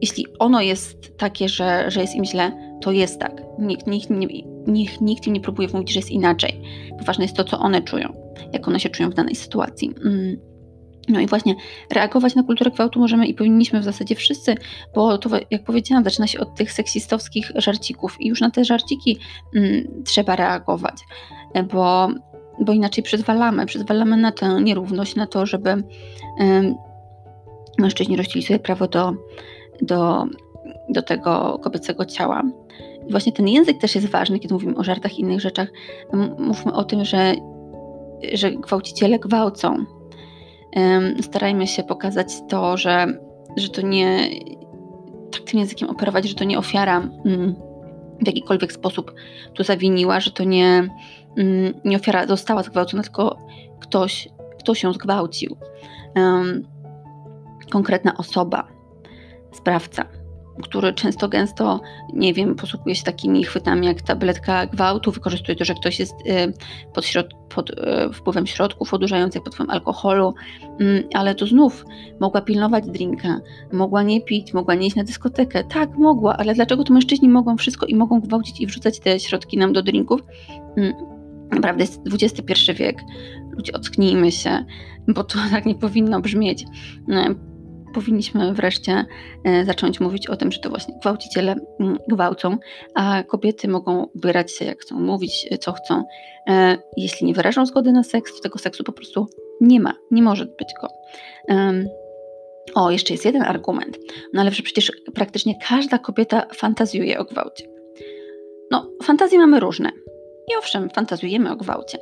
jeśli 0.03 0.27
ono 0.39 0.61
jest 0.61 1.17
takie, 1.17 1.49
że, 1.49 1.91
że 1.91 2.01
jest 2.01 2.15
im 2.15 2.25
źle, 2.25 2.53
to 2.81 2.93
jest 2.93 3.21
tak. 3.21 3.43
Nikt, 3.59 3.87
nikt, 3.87 4.11
nikt, 4.67 5.01
nikt 5.01 5.27
im 5.27 5.33
nie 5.33 5.41
próbuje 5.41 5.69
mówić, 5.73 5.93
że 5.93 5.99
jest 5.99 6.11
inaczej. 6.11 6.63
Ważne 7.07 7.25
jest 7.25 7.37
to, 7.37 7.45
co 7.45 7.59
one 7.59 7.83
czują, 7.83 8.13
jak 8.53 8.69
one 8.69 8.81
się 8.81 8.91
czują 8.91 9.11
w 9.11 9.15
danej 9.15 9.35
sytuacji. 9.35 9.95
No 11.09 11.21
i 11.21 11.27
właśnie 11.27 11.55
reagować 11.91 12.35
na 12.35 12.43
kulturę 12.43 12.71
gwałtu 12.71 13.01
możemy 13.01 13.27
i 13.27 13.35
powinniśmy 13.35 13.81
w 13.81 13.85
zasadzie 13.85 14.15
wszyscy, 14.15 14.55
bo 14.95 15.19
to, 15.19 15.31
jak 15.51 15.65
powiedziałam, 15.65 16.05
zaczyna 16.05 16.27
się 16.27 16.41
od 16.41 16.55
tych 16.55 16.73
seksistowskich 16.73 17.53
żarcików 17.55 18.21
i 18.21 18.29
już 18.29 18.41
na 18.41 18.51
te 18.51 18.65
żarciki 18.65 19.19
mm, 19.57 20.05
trzeba 20.05 20.37
reagować, 20.37 20.95
bo, 21.73 22.09
bo 22.61 22.73
inaczej 22.73 23.05
przyzwalamy, 23.05 23.67
przyzwalamy 23.67 24.17
na 24.17 24.33
tę 24.33 24.63
nierówność, 24.63 25.17
na 25.17 25.27
to, 25.27 25.47
żeby 25.47 25.83
mężczyźni 27.79 28.17
rościli 28.17 28.45
sobie 28.45 28.59
prawo 28.59 28.89
do, 28.89 29.13
do, 29.83 30.25
do 30.89 31.03
tego 31.03 31.61
kobiecego 31.63 32.05
ciała. 32.05 32.43
I 33.09 33.11
właśnie 33.11 33.33
ten 33.33 33.49
język 33.49 33.79
też 33.79 33.95
jest 33.95 34.07
ważny, 34.07 34.39
kiedy 34.39 34.55
mówimy 34.55 34.77
o 34.77 34.85
żartach 34.85 35.19
i 35.19 35.21
innych 35.21 35.41
rzeczach. 35.41 35.69
Mówmy 36.39 36.73
o 36.73 36.85
tym, 36.85 37.05
że, 37.05 37.35
że 38.33 38.51
gwałciciele 38.51 39.19
gwałcą, 39.19 39.85
starajmy 41.21 41.67
się 41.67 41.83
pokazać 41.83 42.29
to, 42.49 42.77
że, 42.77 43.07
że 43.57 43.69
to 43.69 43.83
nie 43.83 44.29
tak 45.33 45.43
tym 45.43 45.61
językiem 45.61 45.91
operować, 45.91 46.29
że 46.29 46.35
to 46.35 46.45
nie 46.45 46.59
ofiara 46.59 46.97
mm, 46.99 47.55
w 48.21 48.27
jakikolwiek 48.27 48.73
sposób 48.73 49.15
tu 49.55 49.65
zawiniła, 49.65 50.21
że 50.21 50.31
to 50.31 50.45
nie, 50.45 50.89
mm, 51.37 51.75
nie 51.85 51.97
ofiara 51.97 52.27
została 52.27 52.63
zgwałcona, 52.63 53.03
tylko 53.03 53.39
ktoś, 53.81 54.29
ktoś 54.59 54.83
ją 54.83 54.93
zgwałcił. 54.93 55.57
Konkretna 57.71 58.17
osoba, 58.17 58.69
sprawca 59.53 60.22
który 60.63 60.93
często 60.93 61.29
gęsto, 61.29 61.81
nie 62.13 62.35
wiem, 62.35 62.55
posługuje 62.55 62.95
się 62.95 63.05
takimi 63.05 63.45
chwytami 63.45 63.87
jak 63.87 64.03
tabletka 64.03 64.67
gwałtu, 64.67 65.13
wykorzystuje 65.13 65.57
to, 65.57 65.65
że 65.65 65.75
ktoś 65.75 66.01
jest 66.01 66.15
y, 66.27 66.53
pod, 66.93 67.07
środ 67.07 67.27
pod 67.55 67.71
y, 67.71 67.75
wpływem 68.13 68.47
środków 68.47 68.95
odurzających, 68.95 69.43
pod 69.43 69.55
wpływem 69.55 69.71
alkoholu, 69.71 70.35
mm, 70.81 71.03
ale 71.15 71.35
to 71.35 71.47
znów 71.47 71.85
mogła 72.21 72.41
pilnować 72.41 72.87
drinka, 72.87 73.41
mogła 73.73 74.03
nie 74.03 74.21
pić, 74.21 74.55
mogła 74.55 74.75
nie 74.75 74.87
iść 74.87 74.97
na 74.97 75.05
dyskotekę. 75.05 75.65
Tak, 75.65 75.97
mogła, 75.99 76.37
ale 76.37 76.55
dlaczego 76.55 76.85
to 76.85 76.93
mężczyźni 76.93 77.29
mogą 77.29 77.57
wszystko 77.57 77.87
i 77.87 77.95
mogą 77.95 78.21
gwałcić 78.21 78.61
i 78.61 78.67
wrzucać 78.67 79.01
te 79.01 79.21
środki 79.21 79.59
nam 79.59 79.73
do 79.73 79.83
drinków? 79.83 80.21
Mm, 80.77 80.93
naprawdę 81.51 81.85
jest 81.85 82.01
XXI 82.13 82.73
wiek. 82.73 83.01
Ludzie, 83.51 83.73
ocknijmy 83.73 84.33
się, 84.33 84.65
bo 85.09 85.25
to 85.25 85.39
tak 85.53 85.67
nie 85.67 85.75
powinno 85.75 86.21
brzmieć 86.21 86.65
powinniśmy 87.93 88.55
wreszcie 88.55 89.05
e, 89.45 89.65
zacząć 89.65 90.01
mówić 90.01 90.27
o 90.27 90.37
tym, 90.37 90.53
że 90.53 90.59
to 90.59 90.71
właśnie 90.71 90.95
gwałciciele 91.03 91.55
mm, 91.81 91.99
gwałcą, 92.09 92.59
a 92.95 93.23
kobiety 93.23 93.69
mogą 93.69 94.05
ubierać 94.15 94.53
się 94.53 94.65
jak 94.65 94.81
chcą, 94.81 95.01
mówić 95.01 95.47
e, 95.51 95.59
co 95.59 95.73
chcą. 95.73 96.05
E, 96.49 96.79
jeśli 96.97 97.27
nie 97.27 97.35
wyrażą 97.35 97.67
zgody 97.67 97.93
na 97.93 98.03
seks, 98.03 98.37
to 98.37 98.43
tego 98.43 98.59
seksu 98.59 98.85
po 98.85 98.93
prostu 98.93 99.27
nie 99.61 99.81
ma, 99.81 99.95
nie 100.11 100.23
może 100.23 100.47
być 100.47 100.69
go. 100.81 100.89
O, 102.75 102.91
jeszcze 102.91 103.15
jest 103.15 103.25
jeden 103.25 103.43
argument, 103.43 103.99
no 104.33 104.41
ale 104.41 104.51
że 104.51 104.63
przecież 104.63 104.93
praktycznie 105.15 105.55
każda 105.69 105.99
kobieta 105.99 106.47
fantazjuje 106.55 107.19
o 107.19 107.25
gwałcie. 107.25 107.65
No, 108.71 108.91
fantazje 109.03 109.39
mamy 109.39 109.61
różne. 109.61 109.93
I 110.51 110.57
owszem, 110.59 110.91
fantazjujemy 110.91 111.53
o 111.53 111.57
gwałcie, 111.57 111.99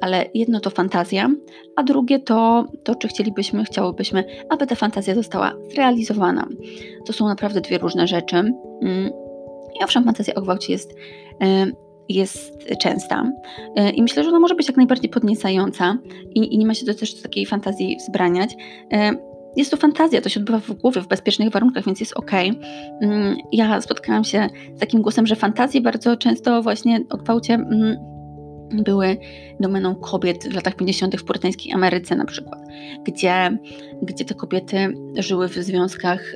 ale 0.00 0.24
jedno 0.34 0.60
to 0.60 0.70
fantazja, 0.70 1.30
a 1.76 1.82
drugie 1.82 2.18
to 2.18 2.64
to, 2.84 2.94
czy 2.94 3.08
chcielibyśmy, 3.08 3.64
chciałybyśmy, 3.64 4.24
aby 4.50 4.66
ta 4.66 4.74
fantazja 4.74 5.14
została 5.14 5.52
zrealizowana. 5.70 6.48
To 7.06 7.12
są 7.12 7.28
naprawdę 7.28 7.60
dwie 7.60 7.78
różne 7.78 8.06
rzeczy. 8.06 8.36
Mm, 8.36 9.10
I 9.80 9.84
owszem, 9.84 10.04
fantazja 10.04 10.34
o 10.34 10.42
gwałcie 10.42 10.72
jest, 10.72 10.94
e, 11.42 11.66
jest 12.08 12.68
częsta 12.80 13.30
e, 13.76 13.90
i 13.90 14.02
myślę, 14.02 14.22
że 14.22 14.28
ona 14.28 14.40
może 14.40 14.54
być 14.54 14.68
jak 14.68 14.76
najbardziej 14.76 15.10
podniecająca 15.10 15.98
i, 16.34 16.54
i 16.54 16.58
nie 16.58 16.66
ma 16.66 16.74
się 16.74 16.86
do 16.86 16.94
też 16.94 17.22
takiej 17.22 17.46
fantazji 17.46 17.96
wzbraniać. 17.96 18.56
Jest 19.56 19.70
to 19.70 19.76
fantazja, 19.76 20.20
to 20.20 20.28
się 20.28 20.40
odbywa 20.40 20.58
w 20.58 20.72
głowie, 20.72 21.00
w 21.00 21.08
bezpiecznych 21.08 21.50
warunkach, 21.50 21.84
więc 21.84 22.00
jest 22.00 22.12
ok. 22.16 22.30
Mm, 23.02 23.36
ja 23.52 23.80
spotkałam 23.80 24.24
się 24.24 24.48
z 24.76 24.80
takim 24.80 25.02
głosem, 25.02 25.26
że 25.26 25.36
fantazje 25.36 25.80
bardzo 25.80 26.16
często 26.16 26.62
właśnie 26.62 27.00
o 27.10 27.16
gwałcie 27.16 27.54
mm, 27.54 27.96
były 28.72 29.16
domeną 29.60 29.94
kobiet 29.94 30.48
w 30.48 30.54
latach 30.54 30.76
50. 30.76 31.16
w 31.16 31.24
purytańskiej 31.24 31.72
Ameryce 31.72 32.16
na 32.16 32.24
przykład, 32.24 32.60
gdzie, 33.04 33.58
gdzie 34.02 34.24
te 34.24 34.34
kobiety 34.34 34.94
żyły 35.18 35.48
w 35.48 35.54
związkach 35.54 36.34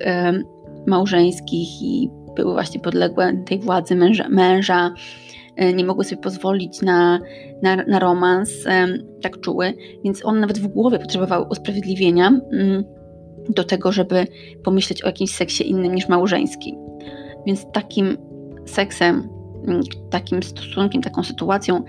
małżeńskich 0.87 1.83
i 1.83 2.11
były 2.37 2.53
właśnie 2.53 2.81
podległe 2.81 3.33
tej 3.47 3.59
władzy 3.59 3.97
męża, 3.97 4.29
męża 4.29 4.95
e, 5.57 5.73
nie 5.73 5.85
mogły 5.85 6.05
sobie 6.05 6.23
pozwolić 6.23 6.83
na, 6.83 7.21
na, 7.63 7.77
na 7.77 7.99
romans, 7.99 8.51
tak 9.23 9.41
czuły, 9.41 9.75
więc 10.05 10.25
on 10.25 10.41
nawet 10.41 10.59
w 10.59 10.67
głowie 10.67 10.99
potrzebował 10.99 11.47
usprawiedliwienia 11.51 12.41
mm, 12.53 12.85
do 13.49 13.65
tego, 13.65 13.93
żeby 13.93 14.27
pomyśleć 14.65 15.03
o 15.03 15.07
jakimś 15.07 15.31
seksie 15.31 15.71
innym 15.71 15.95
niż 15.95 16.09
małżeński. 16.09 16.75
Więc 17.47 17.67
takim 17.73 18.17
seksem, 18.67 19.29
mm, 19.67 19.81
takim 20.11 20.43
stosunkiem, 20.43 21.03
taką 21.03 21.23
sytuacją, 21.23 21.85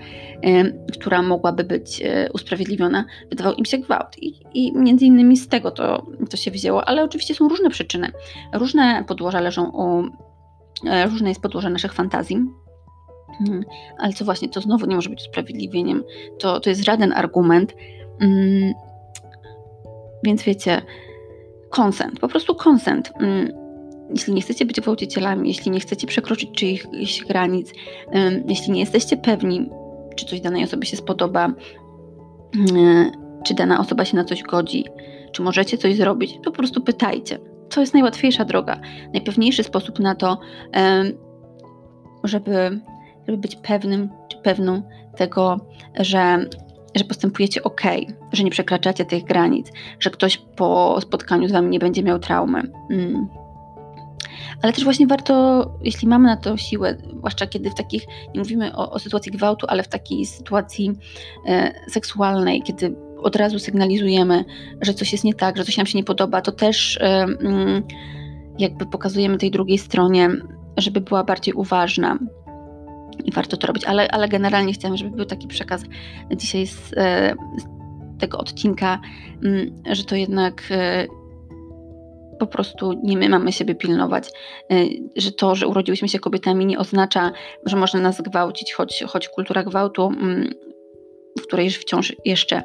która 0.92 1.22
mogłaby 1.22 1.64
być 1.64 2.02
e, 2.02 2.28
usprawiedliwiona, 2.32 3.04
wydawał 3.30 3.54
im 3.54 3.64
się 3.64 3.78
gwałt. 3.78 4.22
I, 4.22 4.34
I, 4.54 4.72
między 4.72 5.04
innymi 5.04 5.36
z 5.36 5.48
tego 5.48 5.70
to, 5.70 6.06
to 6.30 6.36
się 6.36 6.50
wzięło, 6.50 6.88
ale 6.88 7.02
oczywiście 7.04 7.34
są 7.34 7.48
różne 7.48 7.70
przyczyny. 7.70 8.12
Różne 8.52 9.04
podłoża 9.08 9.40
leżą 9.40 9.70
u, 9.70 10.02
e, 10.88 11.06
różne 11.06 11.28
jest 11.28 11.40
podłoże 11.40 11.70
naszych 11.70 11.92
fantazji. 11.92 12.36
Mm, 13.48 13.64
ale 13.98 14.12
co 14.12 14.24
właśnie, 14.24 14.48
to 14.48 14.60
znowu 14.60 14.86
nie 14.86 14.96
może 14.96 15.10
być 15.10 15.20
usprawiedliwieniem. 15.20 16.04
To, 16.38 16.60
to 16.60 16.70
jest 16.70 16.84
żaden 16.84 17.12
argument. 17.12 17.74
Mm, 18.20 18.74
więc 20.24 20.42
wiecie, 20.42 20.82
konsent, 21.76 22.20
po 22.20 22.28
prostu 22.28 22.54
konsent. 22.54 23.12
Mm, 23.20 23.48
jeśli 24.10 24.34
nie 24.34 24.40
chcecie 24.40 24.64
być 24.64 24.80
gwałcicielami, 24.80 25.48
jeśli 25.48 25.70
nie 25.70 25.80
chcecie 25.80 26.06
przekroczyć 26.06 26.50
czyichś 26.52 27.24
granic, 27.24 27.72
jeśli 28.48 28.72
nie 28.72 28.80
jesteście 28.80 29.16
pewni, 29.16 29.70
czy 30.16 30.26
coś 30.26 30.40
danej 30.40 30.64
osobie 30.64 30.86
się 30.86 30.96
spodoba, 30.96 31.52
mm, 32.70 33.10
czy 33.44 33.54
dana 33.54 33.80
osoba 33.80 34.04
się 34.04 34.16
na 34.16 34.24
coś 34.24 34.42
godzi, 34.42 34.84
czy 35.32 35.42
możecie 35.42 35.78
coś 35.78 35.96
zrobić, 35.96 36.38
po 36.44 36.50
prostu 36.50 36.80
pytajcie. 36.80 37.38
To 37.68 37.80
jest 37.80 37.94
najłatwiejsza 37.94 38.44
droga, 38.44 38.80
najpewniejszy 39.12 39.62
sposób 39.62 39.98
na 39.98 40.14
to, 40.14 40.38
żeby, 42.24 42.80
żeby 43.26 43.38
być 43.38 43.56
pewnym 43.56 44.08
czy 44.28 44.36
pewną 44.38 44.82
tego, 45.16 45.60
że 46.00 46.46
że 46.98 47.04
postępujecie 47.04 47.62
ok, 47.62 47.82
że 48.32 48.44
nie 48.44 48.50
przekraczacie 48.50 49.04
tych 49.04 49.24
granic, 49.24 49.72
że 50.00 50.10
ktoś 50.10 50.36
po 50.56 50.98
spotkaniu 51.00 51.48
z 51.48 51.52
wami 51.52 51.68
nie 51.68 51.78
będzie 51.78 52.02
miał 52.02 52.18
traumy. 52.18 52.62
Mm. 52.90 53.28
Ale 54.62 54.72
też 54.72 54.84
właśnie 54.84 55.06
warto, 55.06 55.64
jeśli 55.82 56.08
mamy 56.08 56.28
na 56.28 56.36
to 56.36 56.56
siłę, 56.56 56.96
zwłaszcza 57.18 57.46
kiedy 57.46 57.70
w 57.70 57.74
takich, 57.74 58.06
nie 58.34 58.40
mówimy 58.40 58.76
o, 58.76 58.90
o 58.90 58.98
sytuacji 58.98 59.32
gwałtu, 59.32 59.66
ale 59.68 59.82
w 59.82 59.88
takiej 59.88 60.26
sytuacji 60.26 60.92
e, 61.46 61.72
seksualnej, 61.90 62.62
kiedy 62.62 62.96
od 63.18 63.36
razu 63.36 63.58
sygnalizujemy, 63.58 64.44
że 64.80 64.94
coś 64.94 65.12
jest 65.12 65.24
nie 65.24 65.34
tak, 65.34 65.56
że 65.56 65.64
coś 65.64 65.76
nam 65.76 65.86
się 65.86 65.98
nie 65.98 66.04
podoba, 66.04 66.40
to 66.40 66.52
też 66.52 66.98
e, 67.00 67.02
mm, 67.22 67.82
jakby 68.58 68.86
pokazujemy 68.86 69.38
tej 69.38 69.50
drugiej 69.50 69.78
stronie, 69.78 70.30
żeby 70.76 71.00
była 71.00 71.24
bardziej 71.24 71.54
uważna, 71.54 72.18
i 73.24 73.32
warto 73.32 73.56
to 73.56 73.66
robić, 73.66 73.84
ale, 73.84 74.08
ale 74.08 74.28
generalnie 74.28 74.72
chciałam, 74.72 74.96
żeby 74.96 75.16
był 75.16 75.24
taki 75.24 75.48
przekaz 75.48 75.82
dzisiaj 76.36 76.66
z, 76.66 76.92
e, 76.96 77.34
z 77.58 77.76
tego 78.20 78.38
odcinka, 78.38 79.00
mm, 79.44 79.82
że 79.90 80.04
to 80.04 80.16
jednak 80.16 80.62
e, 80.70 81.06
po 82.38 82.46
prostu 82.46 83.00
nie 83.02 83.16
my 83.16 83.28
mamy 83.28 83.52
siebie 83.52 83.74
pilnować, 83.74 84.28
e, 84.70 84.74
że 85.16 85.32
to, 85.32 85.54
że 85.54 85.66
urodziłyśmy 85.66 86.08
się 86.08 86.18
kobietami 86.18 86.66
nie 86.66 86.78
oznacza, 86.78 87.32
że 87.66 87.76
można 87.76 88.00
nas 88.00 88.20
gwałcić, 88.20 88.72
choć, 88.72 89.04
choć 89.08 89.28
kultura 89.28 89.64
gwałtu, 89.64 90.06
mm, 90.06 90.54
w 91.38 91.42
której 91.42 91.70
wciąż 91.70 92.16
jeszcze 92.24 92.62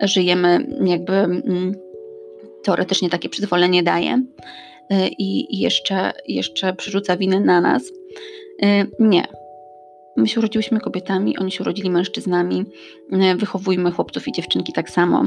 żyjemy, 0.00 0.66
jakby 0.84 1.12
mm, 1.12 1.74
teoretycznie 2.64 3.10
takie 3.10 3.28
przyzwolenie 3.28 3.82
daje 3.82 4.22
i 5.18 5.60
jeszcze, 5.60 6.12
jeszcze 6.28 6.72
przerzuca 6.72 7.16
winę 7.16 7.40
na 7.40 7.60
nas. 7.60 7.82
Nie, 8.98 9.24
My 10.16 10.26
się 10.28 10.40
urodziłyśmy 10.40 10.80
kobietami, 10.80 11.38
oni 11.38 11.52
się 11.52 11.64
urodzili 11.64 11.90
mężczyznami. 11.90 12.64
Wychowujmy 13.36 13.92
chłopców 13.92 14.28
i 14.28 14.32
dziewczynki 14.32 14.72
tak 14.72 14.90
samo. 14.90 15.24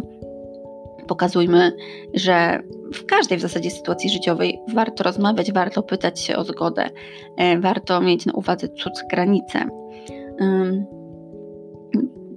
Pokazujmy, 1.07 1.71
że 2.13 2.63
w 2.93 3.05
każdej 3.05 3.37
w 3.37 3.41
zasadzie 3.41 3.71
sytuacji 3.71 4.09
życiowej 4.09 4.59
warto 4.73 5.03
rozmawiać, 5.03 5.51
warto 5.51 5.83
pytać 5.83 6.19
się 6.19 6.35
o 6.35 6.43
zgodę, 6.43 6.89
e, 7.37 7.59
warto 7.59 8.01
mieć 8.01 8.25
na 8.25 8.33
uwadze 8.33 8.67
cud 8.69 8.93
granice 9.11 9.65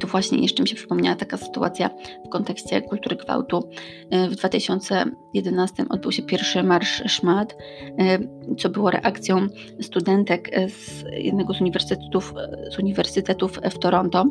to 0.00 0.06
właśnie 0.06 0.38
jeszcze 0.38 0.62
mi 0.62 0.68
się 0.68 0.76
przypomniała 0.76 1.16
taka 1.16 1.36
sytuacja 1.36 1.90
w 2.26 2.28
kontekście 2.28 2.82
kultury 2.82 3.16
gwałtu. 3.16 3.70
E, 4.10 4.28
w 4.28 4.36
2011 4.36 5.84
odbył 5.88 6.12
się 6.12 6.22
pierwszy 6.22 6.62
marsz 6.62 7.02
szmat, 7.06 7.56
e, 7.98 8.18
co 8.58 8.68
było 8.68 8.90
reakcją 8.90 9.46
studentek 9.80 10.50
z 10.68 11.04
jednego 11.12 11.54
z 11.54 11.60
uniwersytetów, 11.60 12.34
z 12.70 12.78
uniwersytetów 12.78 13.60
w 13.70 13.78
Toronto. 13.78 14.26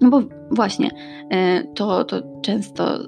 No 0.00 0.10
bo 0.10 0.22
właśnie, 0.50 0.90
e, 1.30 1.64
to, 1.74 2.04
to 2.04 2.22
często 2.42 2.98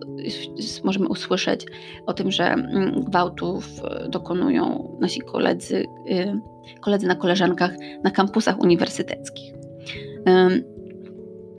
możemy 0.84 1.08
usłyszeć 1.08 1.66
o 2.06 2.12
tym, 2.12 2.30
że 2.30 2.44
mm, 2.44 3.04
gwałtów 3.04 3.68
dokonują 4.08 4.96
nasi 5.00 5.20
koledzy, 5.20 5.86
e, 6.10 6.40
koledzy 6.80 7.06
na 7.06 7.14
koleżankach 7.14 7.70
na 8.04 8.10
kampusach 8.10 8.60
uniwersyteckich. 8.60 9.54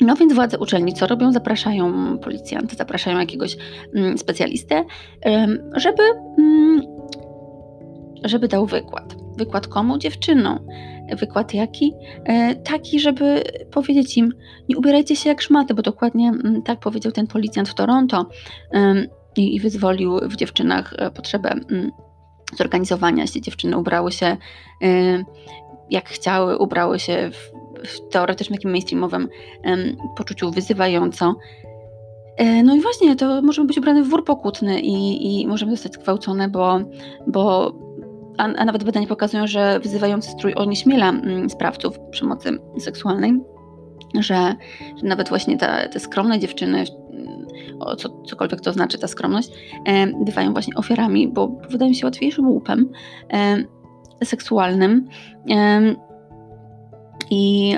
No 0.02 0.16
więc 0.16 0.34
władze 0.34 0.60
uczelni 0.60 0.94
co 0.94 1.08
robią? 1.08 1.32
Zapraszają 1.32 2.18
policjanta, 2.18 2.76
zapraszają 2.76 3.20
jakiegoś 3.20 3.58
mm, 3.96 4.18
specjalistę, 4.18 4.84
żeby, 5.76 6.04
mm, 6.38 6.82
żeby 8.24 8.48
dał 8.48 8.66
wykład. 8.66 9.16
Wykład 9.38 9.68
komu? 9.68 9.98
Dziewczynom. 9.98 10.60
Wykład 11.20 11.54
jaki? 11.54 11.94
E, 12.26 12.56
taki, 12.56 13.00
żeby 13.00 13.44
powiedzieć 13.72 14.18
im, 14.18 14.34
nie 14.70 14.78
ubierajcie 14.78 15.16
się 15.16 15.30
jak 15.30 15.42
szmaty, 15.42 15.74
bo 15.74 15.82
dokładnie 15.82 16.30
mm, 16.30 16.62
tak 16.62 16.80
powiedział 16.80 17.12
ten 17.12 17.28
policjant 17.28 17.70
w 17.70 17.74
Toronto 17.74 18.26
i 19.36 19.60
wyzwolił 19.60 20.20
w 20.30 20.36
dziewczynach 20.36 20.94
e, 20.98 21.12
potrzebę 21.12 21.56
zorganizowania 22.58 23.28
się. 23.28 23.42
Dziewczyny 23.42 23.78
ubrały 23.78 24.12
się 24.12 24.26
e, 24.26 24.38
jak 25.90 26.10
chciały, 26.10 26.58
ubrały 26.58 27.00
się 27.00 27.32
w, 27.32 27.61
w 27.86 28.10
teoretycznym, 28.10 28.58
takim 28.58 28.72
mainstreamowym 28.72 29.28
poczuciu 30.18 30.52
wyzywająco. 30.52 31.36
No 32.64 32.76
i 32.76 32.82
właśnie, 32.82 33.16
to 33.16 33.42
możemy 33.42 33.68
być 33.68 33.78
ubrane 33.78 34.04
w 34.04 34.10
wór 34.10 34.26
pokutny 34.26 34.82
i, 34.82 35.42
i 35.42 35.48
możemy 35.48 35.72
zostać 35.72 35.94
zgwałcone, 35.94 36.50
bo, 36.50 36.80
bo 37.28 37.74
a, 38.38 38.44
a 38.44 38.66
nawet 38.66 38.84
badania 38.84 39.08
pokazują, 39.08 39.48
że 39.48 39.80
wyzywający 39.80 40.32
strój 40.32 40.54
onieśmiela 40.56 41.10
mm, 41.10 41.50
sprawców 41.50 42.00
przemocy 42.12 42.60
seksualnej, 42.80 43.40
że, 44.20 44.56
że 44.98 45.08
nawet 45.08 45.30
właśnie 45.30 45.58
ta, 45.58 45.88
te 45.88 46.00
skromne 46.00 46.40
dziewczyny, 46.40 46.84
o 47.80 47.96
co, 47.96 48.10
cokolwiek 48.10 48.62
to 48.62 48.74
znaczy 48.74 48.98
ta 48.98 49.08
skromność, 49.08 49.50
e, 49.86 50.08
bywają 50.08 50.54
właśnie 50.54 50.76
ofiarami, 50.76 51.28
bo 51.28 51.48
wydają 51.70 51.94
się 51.94 52.06
łatwiejszym 52.06 52.50
łupem 52.50 52.90
e, 53.34 53.64
seksualnym. 54.26 55.08
E, 55.50 56.11
I 57.32 57.76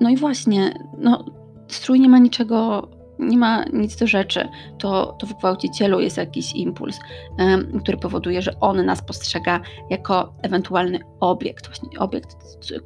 no 0.00 0.10
i 0.10 0.16
właśnie, 0.16 0.74
no, 0.98 1.24
strój 1.68 2.00
nie 2.00 2.08
ma 2.08 2.18
niczego 2.18 2.88
nie 3.18 3.38
ma 3.38 3.64
nic 3.64 3.96
do 3.96 4.06
rzeczy, 4.06 4.48
to, 4.78 5.16
to 5.18 5.26
w 5.26 5.38
gwałcicielu 5.38 6.00
jest 6.00 6.16
jakiś 6.16 6.52
impuls, 6.52 6.98
um, 7.38 7.80
który 7.80 7.98
powoduje, 7.98 8.42
że 8.42 8.60
on 8.60 8.86
nas 8.86 9.02
postrzega 9.02 9.60
jako 9.90 10.34
ewentualny 10.42 11.00
obiekt, 11.20 11.66
właśnie 11.66 11.98
obiekt, 11.98 12.36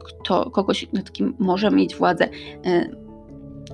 kto, 0.05 0.51
kogoś, 0.51 0.93
nad 0.93 1.13
kim 1.13 1.35
może 1.39 1.71
mieć 1.71 1.97
władzę, 1.97 2.29
um, 2.65 3.07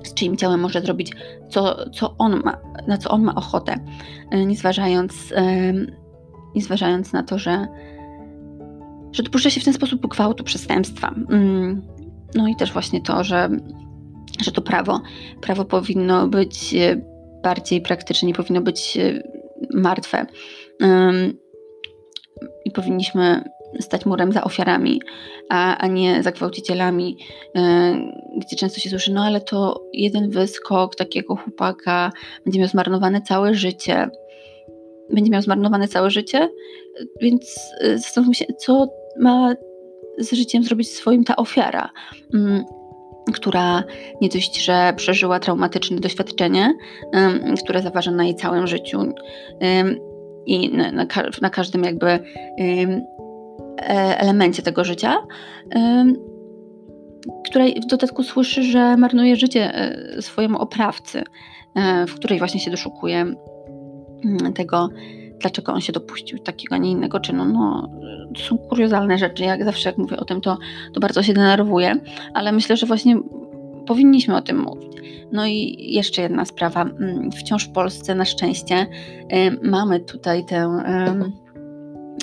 z 0.03 0.13
czyim 0.13 0.37
ciałem 0.37 0.59
może 0.59 0.81
zrobić, 0.81 1.11
co, 1.49 1.89
co 1.89 2.15
on 2.17 2.41
ma, 2.45 2.57
na 2.87 2.97
co 2.97 3.09
on 3.09 3.23
ma 3.23 3.35
ochotę, 3.35 3.75
um, 4.31 4.47
nie 4.47 4.55
zważając, 4.55 5.33
nie 6.55 6.61
zważając 6.61 7.13
na 7.13 7.23
to, 7.23 7.39
że, 7.39 7.67
że 9.13 9.23
dopuszcza 9.23 9.49
się 9.49 9.61
w 9.61 9.65
ten 9.65 9.73
sposób 9.73 10.07
gwałtu, 10.07 10.43
przestępstwa. 10.43 11.15
Mm, 11.29 11.81
no 12.35 12.47
i 12.47 12.55
też 12.55 12.73
właśnie 12.73 13.01
to, 13.01 13.23
że 13.23 13.49
że 14.41 14.51
to 14.51 14.61
prawo, 14.61 15.01
prawo 15.41 15.65
powinno 15.65 16.27
być 16.27 16.73
e, 16.73 17.01
bardziej 17.43 17.81
praktyczne, 17.81 18.27
nie 18.27 18.33
powinno 18.33 18.61
być 18.61 18.97
e, 18.97 19.23
martwe. 19.73 20.25
I 22.65 22.71
powinniśmy 22.71 23.43
stać 23.79 24.05
murem 24.05 24.31
za 24.31 24.43
ofiarami, 24.43 25.01
a, 25.49 25.77
a 25.77 25.87
nie 25.87 26.23
za 26.23 26.31
gwałcicielami, 26.31 27.17
e, 27.55 27.95
gdzie 28.37 28.55
często 28.55 28.79
się 28.79 28.89
słyszy, 28.89 29.13
no 29.13 29.23
ale 29.23 29.41
to 29.41 29.83
jeden 29.93 30.29
wyskok 30.29 30.95
takiego 30.95 31.35
chłopaka 31.35 32.11
będzie 32.45 32.59
miał 32.59 32.69
zmarnowane 32.69 33.21
całe 33.21 33.53
życie. 33.53 34.09
Będzie 35.09 35.31
miał 35.31 35.41
zmarnowane 35.41 35.87
całe 35.87 36.09
życie, 36.09 36.49
więc 37.21 37.59
zastanówmy 37.95 38.35
się, 38.35 38.45
co 38.59 38.87
ma 39.19 39.55
z 40.17 40.31
życiem 40.31 40.63
zrobić 40.63 40.91
swoim 40.91 41.23
ta 41.23 41.35
ofiara. 41.35 41.89
Mm, 42.33 42.63
która 43.33 43.83
nie 44.21 44.29
dość, 44.29 44.65
że 44.65 44.93
przeżyła 44.95 45.39
traumatyczne 45.39 45.99
doświadczenie, 45.99 46.73
um, 47.13 47.55
które 47.63 47.81
zaważa 47.81 48.11
na 48.11 48.23
jej 48.23 48.35
całym 48.35 48.67
życiu 48.67 49.13
i 50.45 50.71
na, 51.41 51.49
każdym 51.49 51.83
jakby 51.83 52.07
um, 52.07 53.01
elemencie 54.17 54.61
tego 54.61 54.83
życia, 54.83 55.15
której 57.45 57.81
w 57.81 57.85
dodatku 57.85 58.23
słyszy, 58.23 58.63
że 58.63 58.97
marnuje 58.97 59.35
życie 59.35 59.75
e, 59.75 60.21
swojemu 60.21 60.57
oprawcy, 60.57 61.23
e, 61.75 62.05
w 62.05 62.15
której 62.15 62.39
właśnie 62.39 62.59
się 62.59 62.71
doszukuje 62.71 63.21
mm, 63.21 64.53
tego, 64.53 64.89
dlaczego 65.43 65.73
on 65.73 65.81
się 65.81 65.93
dopuścił 65.93 66.39
takiego, 66.39 66.75
a 66.75 66.77
nie 66.77 66.91
innego 66.91 67.19
czynu. 67.19 67.45
No, 67.45 67.89
to 68.35 68.41
są 68.41 68.57
kuriozalne 68.57 69.17
rzeczy. 69.17 69.43
Jak 69.43 69.65
zawsze, 69.65 69.89
jak 69.89 69.97
mówię 69.97 70.17
o 70.17 70.25
tym, 70.25 70.41
to, 70.41 70.57
to 70.93 70.99
bardzo 70.99 71.23
się 71.23 71.33
denerwuję, 71.33 71.95
ale 72.33 72.51
myślę, 72.51 72.77
że 72.77 72.85
właśnie 72.85 73.19
powinniśmy 73.87 74.35
o 74.35 74.41
tym 74.41 74.61
mówić. 74.61 74.93
No 75.31 75.45
i 75.45 75.75
jeszcze 75.93 76.21
jedna 76.21 76.45
sprawa. 76.45 76.81
Mm, 76.81 77.31
wciąż 77.31 77.67
w 77.67 77.71
Polsce 77.71 78.15
na 78.15 78.25
szczęście 78.25 78.87
mamy 79.63 79.99
tutaj 79.99 80.45
tę 80.45 80.79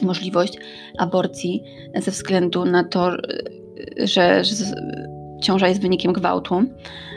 możliwość 0.03 0.59
aborcji 0.99 1.63
ze 1.97 2.11
względu 2.11 2.65
na 2.65 2.85
to, 2.85 3.11
że, 3.99 4.45
że 4.45 4.55
ciąża 5.41 5.69
jest 5.69 5.83
wynikiem 5.83 6.13
gwałtu, 6.13 6.63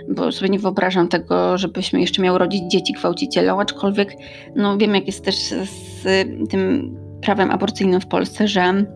bo 0.09 0.31
sobie 0.31 0.49
nie 0.49 0.59
wyobrażam 0.59 1.07
tego, 1.07 1.57
żebyśmy 1.57 2.01
jeszcze 2.01 2.21
miały 2.21 2.39
rodzić 2.39 2.71
dzieci 2.71 2.93
gwałcicielom, 2.93 3.59
aczkolwiek 3.59 4.15
no, 4.55 4.77
wiem, 4.77 4.95
jak 4.95 5.07
jest 5.07 5.25
też 5.25 5.35
z 5.35 6.03
tym 6.49 6.95
prawem 7.21 7.51
aborcyjnym 7.51 8.01
w 8.01 8.07
Polsce, 8.07 8.47
że, 8.47 8.61
mm, 8.61 8.87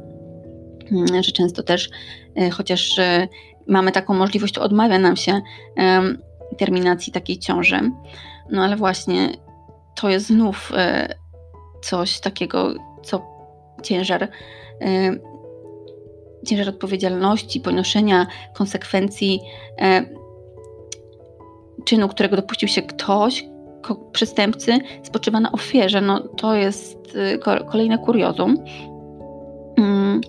że 1.22 1.32
często 1.32 1.64
też, 1.64 1.90
e, 2.36 2.50
chociaż 2.50 3.00
e, 3.00 3.28
mamy 3.68 3.92
taką 3.92 4.14
możliwość, 4.14 4.54
to 4.54 4.62
odmawia 4.62 5.00
nam 5.00 5.16
się 5.16 5.42
terminacji 6.58 7.14
takiej 7.14 7.40
ciąży. 7.40 7.92
No 8.52 8.64
ale 8.64 8.76
właśnie 8.76 9.30
to 10.02 10.10
jest 10.10 10.28
znów 10.28 10.72
e, 10.76 11.16
coś 11.82 12.20
takiego, 12.20 12.74
co 13.04 13.22
ciężar 13.84 14.30
ciężar 16.48 16.70
odpowiedzialności, 16.70 17.60
ponoszenia 17.60 18.28
konsekwencji 18.54 19.40
e, 19.82 20.06
czynu, 21.86 22.08
którego 22.08 22.36
dopuścił 22.36 22.68
się 22.68 22.82
ktoś, 22.82 23.46
ko, 23.82 23.96
przestępcy, 23.96 24.80
spoczywa 25.04 25.40
na 25.40 25.52
ofierze. 25.52 26.02
No, 26.02 26.20
to 26.20 26.56
jest 26.56 27.16
y, 27.16 27.40
kolejne 27.72 27.98
kuriozum. 27.98 28.58
Mm. 29.78 30.22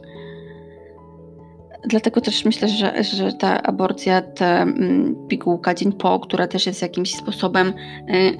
Dlatego 1.85 2.21
też 2.21 2.45
myślę, 2.45 2.69
że, 2.69 3.05
że 3.05 3.33
ta 3.33 3.63
aborcja, 3.63 4.23
ta 4.23 4.63
mm, 4.63 5.17
pigułka 5.29 5.75
dzień 5.75 5.93
po, 5.93 6.21
która 6.21 6.47
też 6.47 6.67
jest 6.67 6.83
jakimś 6.83 7.15
sposobem 7.15 7.73
y, 8.11 8.39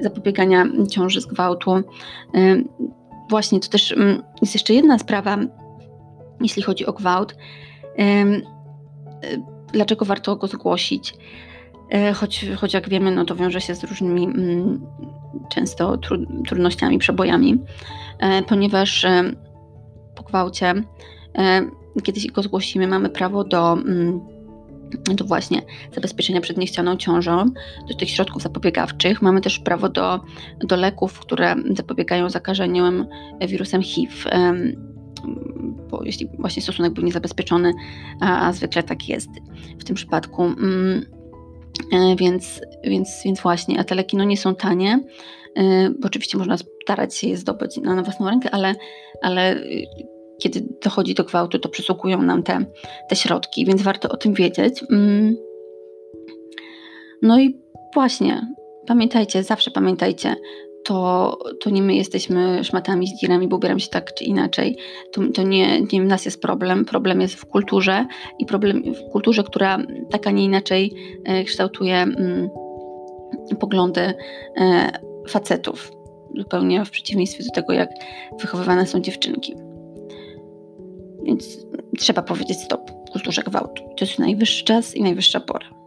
zapobiegania 0.00 0.64
ciąży 0.90 1.20
z 1.20 1.26
gwałtu. 1.26 1.76
Y, 1.76 2.64
właśnie 3.30 3.60
to 3.60 3.68
też 3.68 3.92
mm, 3.92 4.22
jest 4.42 4.54
jeszcze 4.54 4.74
jedna 4.74 4.98
sprawa, 4.98 5.38
jeśli 6.42 6.62
chodzi 6.62 6.86
o 6.86 6.92
gwałt. 6.92 7.36
Dlaczego 9.72 10.04
warto 10.04 10.36
go 10.36 10.46
zgłosić? 10.46 11.14
E, 11.90 12.12
choć, 12.12 12.46
choć 12.56 12.74
jak 12.74 12.88
wiemy, 12.88 13.10
no 13.10 13.24
to 13.24 13.34
wiąże 13.34 13.60
się 13.60 13.74
z 13.74 13.84
różnymi 13.84 14.24
mm, 14.24 14.86
często 15.50 15.98
trudnościami, 16.46 16.98
przebojami, 16.98 17.58
e, 18.18 18.42
ponieważ 18.42 19.06
po 20.14 20.22
gwałcie, 20.22 20.74
kiedy 22.02 22.20
go 22.32 22.42
zgłosimy, 22.42 22.86
mamy 22.86 23.08
prawo 23.08 23.44
do 23.44 23.72
mm, 23.72 24.20
do 25.14 25.24
właśnie 25.24 25.62
zabezpieczenia 25.94 26.40
przed 26.40 26.56
niechcianą 26.56 26.96
ciążą, 26.96 27.44
do 27.88 27.94
tych 27.94 28.10
środków 28.10 28.42
zapobiegawczych. 28.42 29.22
Mamy 29.22 29.40
też 29.40 29.58
prawo 29.58 29.88
do, 29.88 30.20
do 30.64 30.76
leków, 30.76 31.18
które 31.18 31.54
zapobiegają 31.76 32.30
zakażeniom 32.30 33.06
wirusem 33.48 33.82
HIV 33.82 34.30
bo 35.90 36.04
jeśli 36.04 36.28
właśnie 36.38 36.62
stosunek 36.62 36.92
był 36.92 37.04
niezabezpieczony, 37.04 37.72
a, 38.20 38.48
a 38.48 38.52
zwykle 38.52 38.82
tak 38.82 39.08
jest 39.08 39.28
w 39.78 39.84
tym 39.84 39.96
przypadku. 39.96 40.42
Mm, 40.42 41.06
e, 41.92 42.16
więc, 42.16 42.60
więc, 42.84 43.20
więc 43.24 43.40
właśnie, 43.40 43.80
a 43.80 43.84
te 43.84 43.94
leki 43.94 44.16
no 44.16 44.24
nie 44.24 44.36
są 44.36 44.54
tanie, 44.54 45.04
e, 45.56 45.90
bo 45.90 46.06
oczywiście 46.06 46.38
można 46.38 46.56
starać 46.82 47.16
się 47.16 47.28
je 47.28 47.36
zdobyć 47.36 47.76
na, 47.76 47.94
na 47.94 48.02
własną 48.02 48.30
rękę, 48.30 48.50
ale, 48.50 48.74
ale 49.22 49.56
y, 49.56 49.86
kiedy 50.42 50.68
dochodzi 50.82 51.14
do 51.14 51.24
gwałtu, 51.24 51.58
to 51.58 51.68
przysługują 51.68 52.22
nam 52.22 52.42
te, 52.42 52.64
te 53.08 53.16
środki, 53.16 53.64
więc 53.64 53.82
warto 53.82 54.08
o 54.08 54.16
tym 54.16 54.34
wiedzieć. 54.34 54.84
Mm. 54.90 55.36
No 57.22 57.40
i 57.40 57.60
właśnie, 57.94 58.46
pamiętajcie, 58.86 59.42
zawsze 59.42 59.70
pamiętajcie, 59.70 60.34
to, 60.84 61.38
to 61.60 61.70
nie 61.70 61.82
my 61.82 61.94
jesteśmy 61.94 62.64
szmatami, 62.64 63.06
zdzirami, 63.06 63.48
bo 63.48 63.56
ubieramy 63.56 63.80
się 63.80 63.88
tak 63.88 64.14
czy 64.14 64.24
inaczej. 64.24 64.76
To, 65.12 65.22
to 65.34 65.42
nie, 65.42 65.80
nie 65.80 66.02
w 66.02 66.04
nas 66.04 66.24
jest 66.24 66.42
problem. 66.42 66.84
Problem 66.84 67.20
jest 67.20 67.34
w 67.34 67.46
kulturze 67.46 68.06
i 68.38 68.46
problem 68.46 68.82
w 68.94 69.12
kulturze, 69.12 69.44
która 69.44 69.78
tak, 70.10 70.26
a 70.26 70.30
nie 70.30 70.44
inaczej 70.44 70.92
e, 71.24 71.44
kształtuje 71.44 71.96
mm, 71.96 72.50
poglądy 73.60 74.14
e, 74.56 74.90
facetów. 75.28 75.92
Zupełnie 76.36 76.84
w 76.84 76.90
przeciwieństwie 76.90 77.44
do 77.44 77.50
tego, 77.50 77.72
jak 77.72 77.90
wychowywane 78.40 78.86
są 78.86 79.00
dziewczynki. 79.00 79.54
Więc 81.22 81.66
trzeba 81.98 82.22
powiedzieć 82.22 82.58
stop 82.60 83.02
kulturze 83.12 83.42
gwałtu. 83.42 83.82
To 83.82 84.04
jest 84.04 84.18
najwyższy 84.18 84.64
czas 84.64 84.96
i 84.96 85.02
najwyższa 85.02 85.40
pora. 85.40 85.81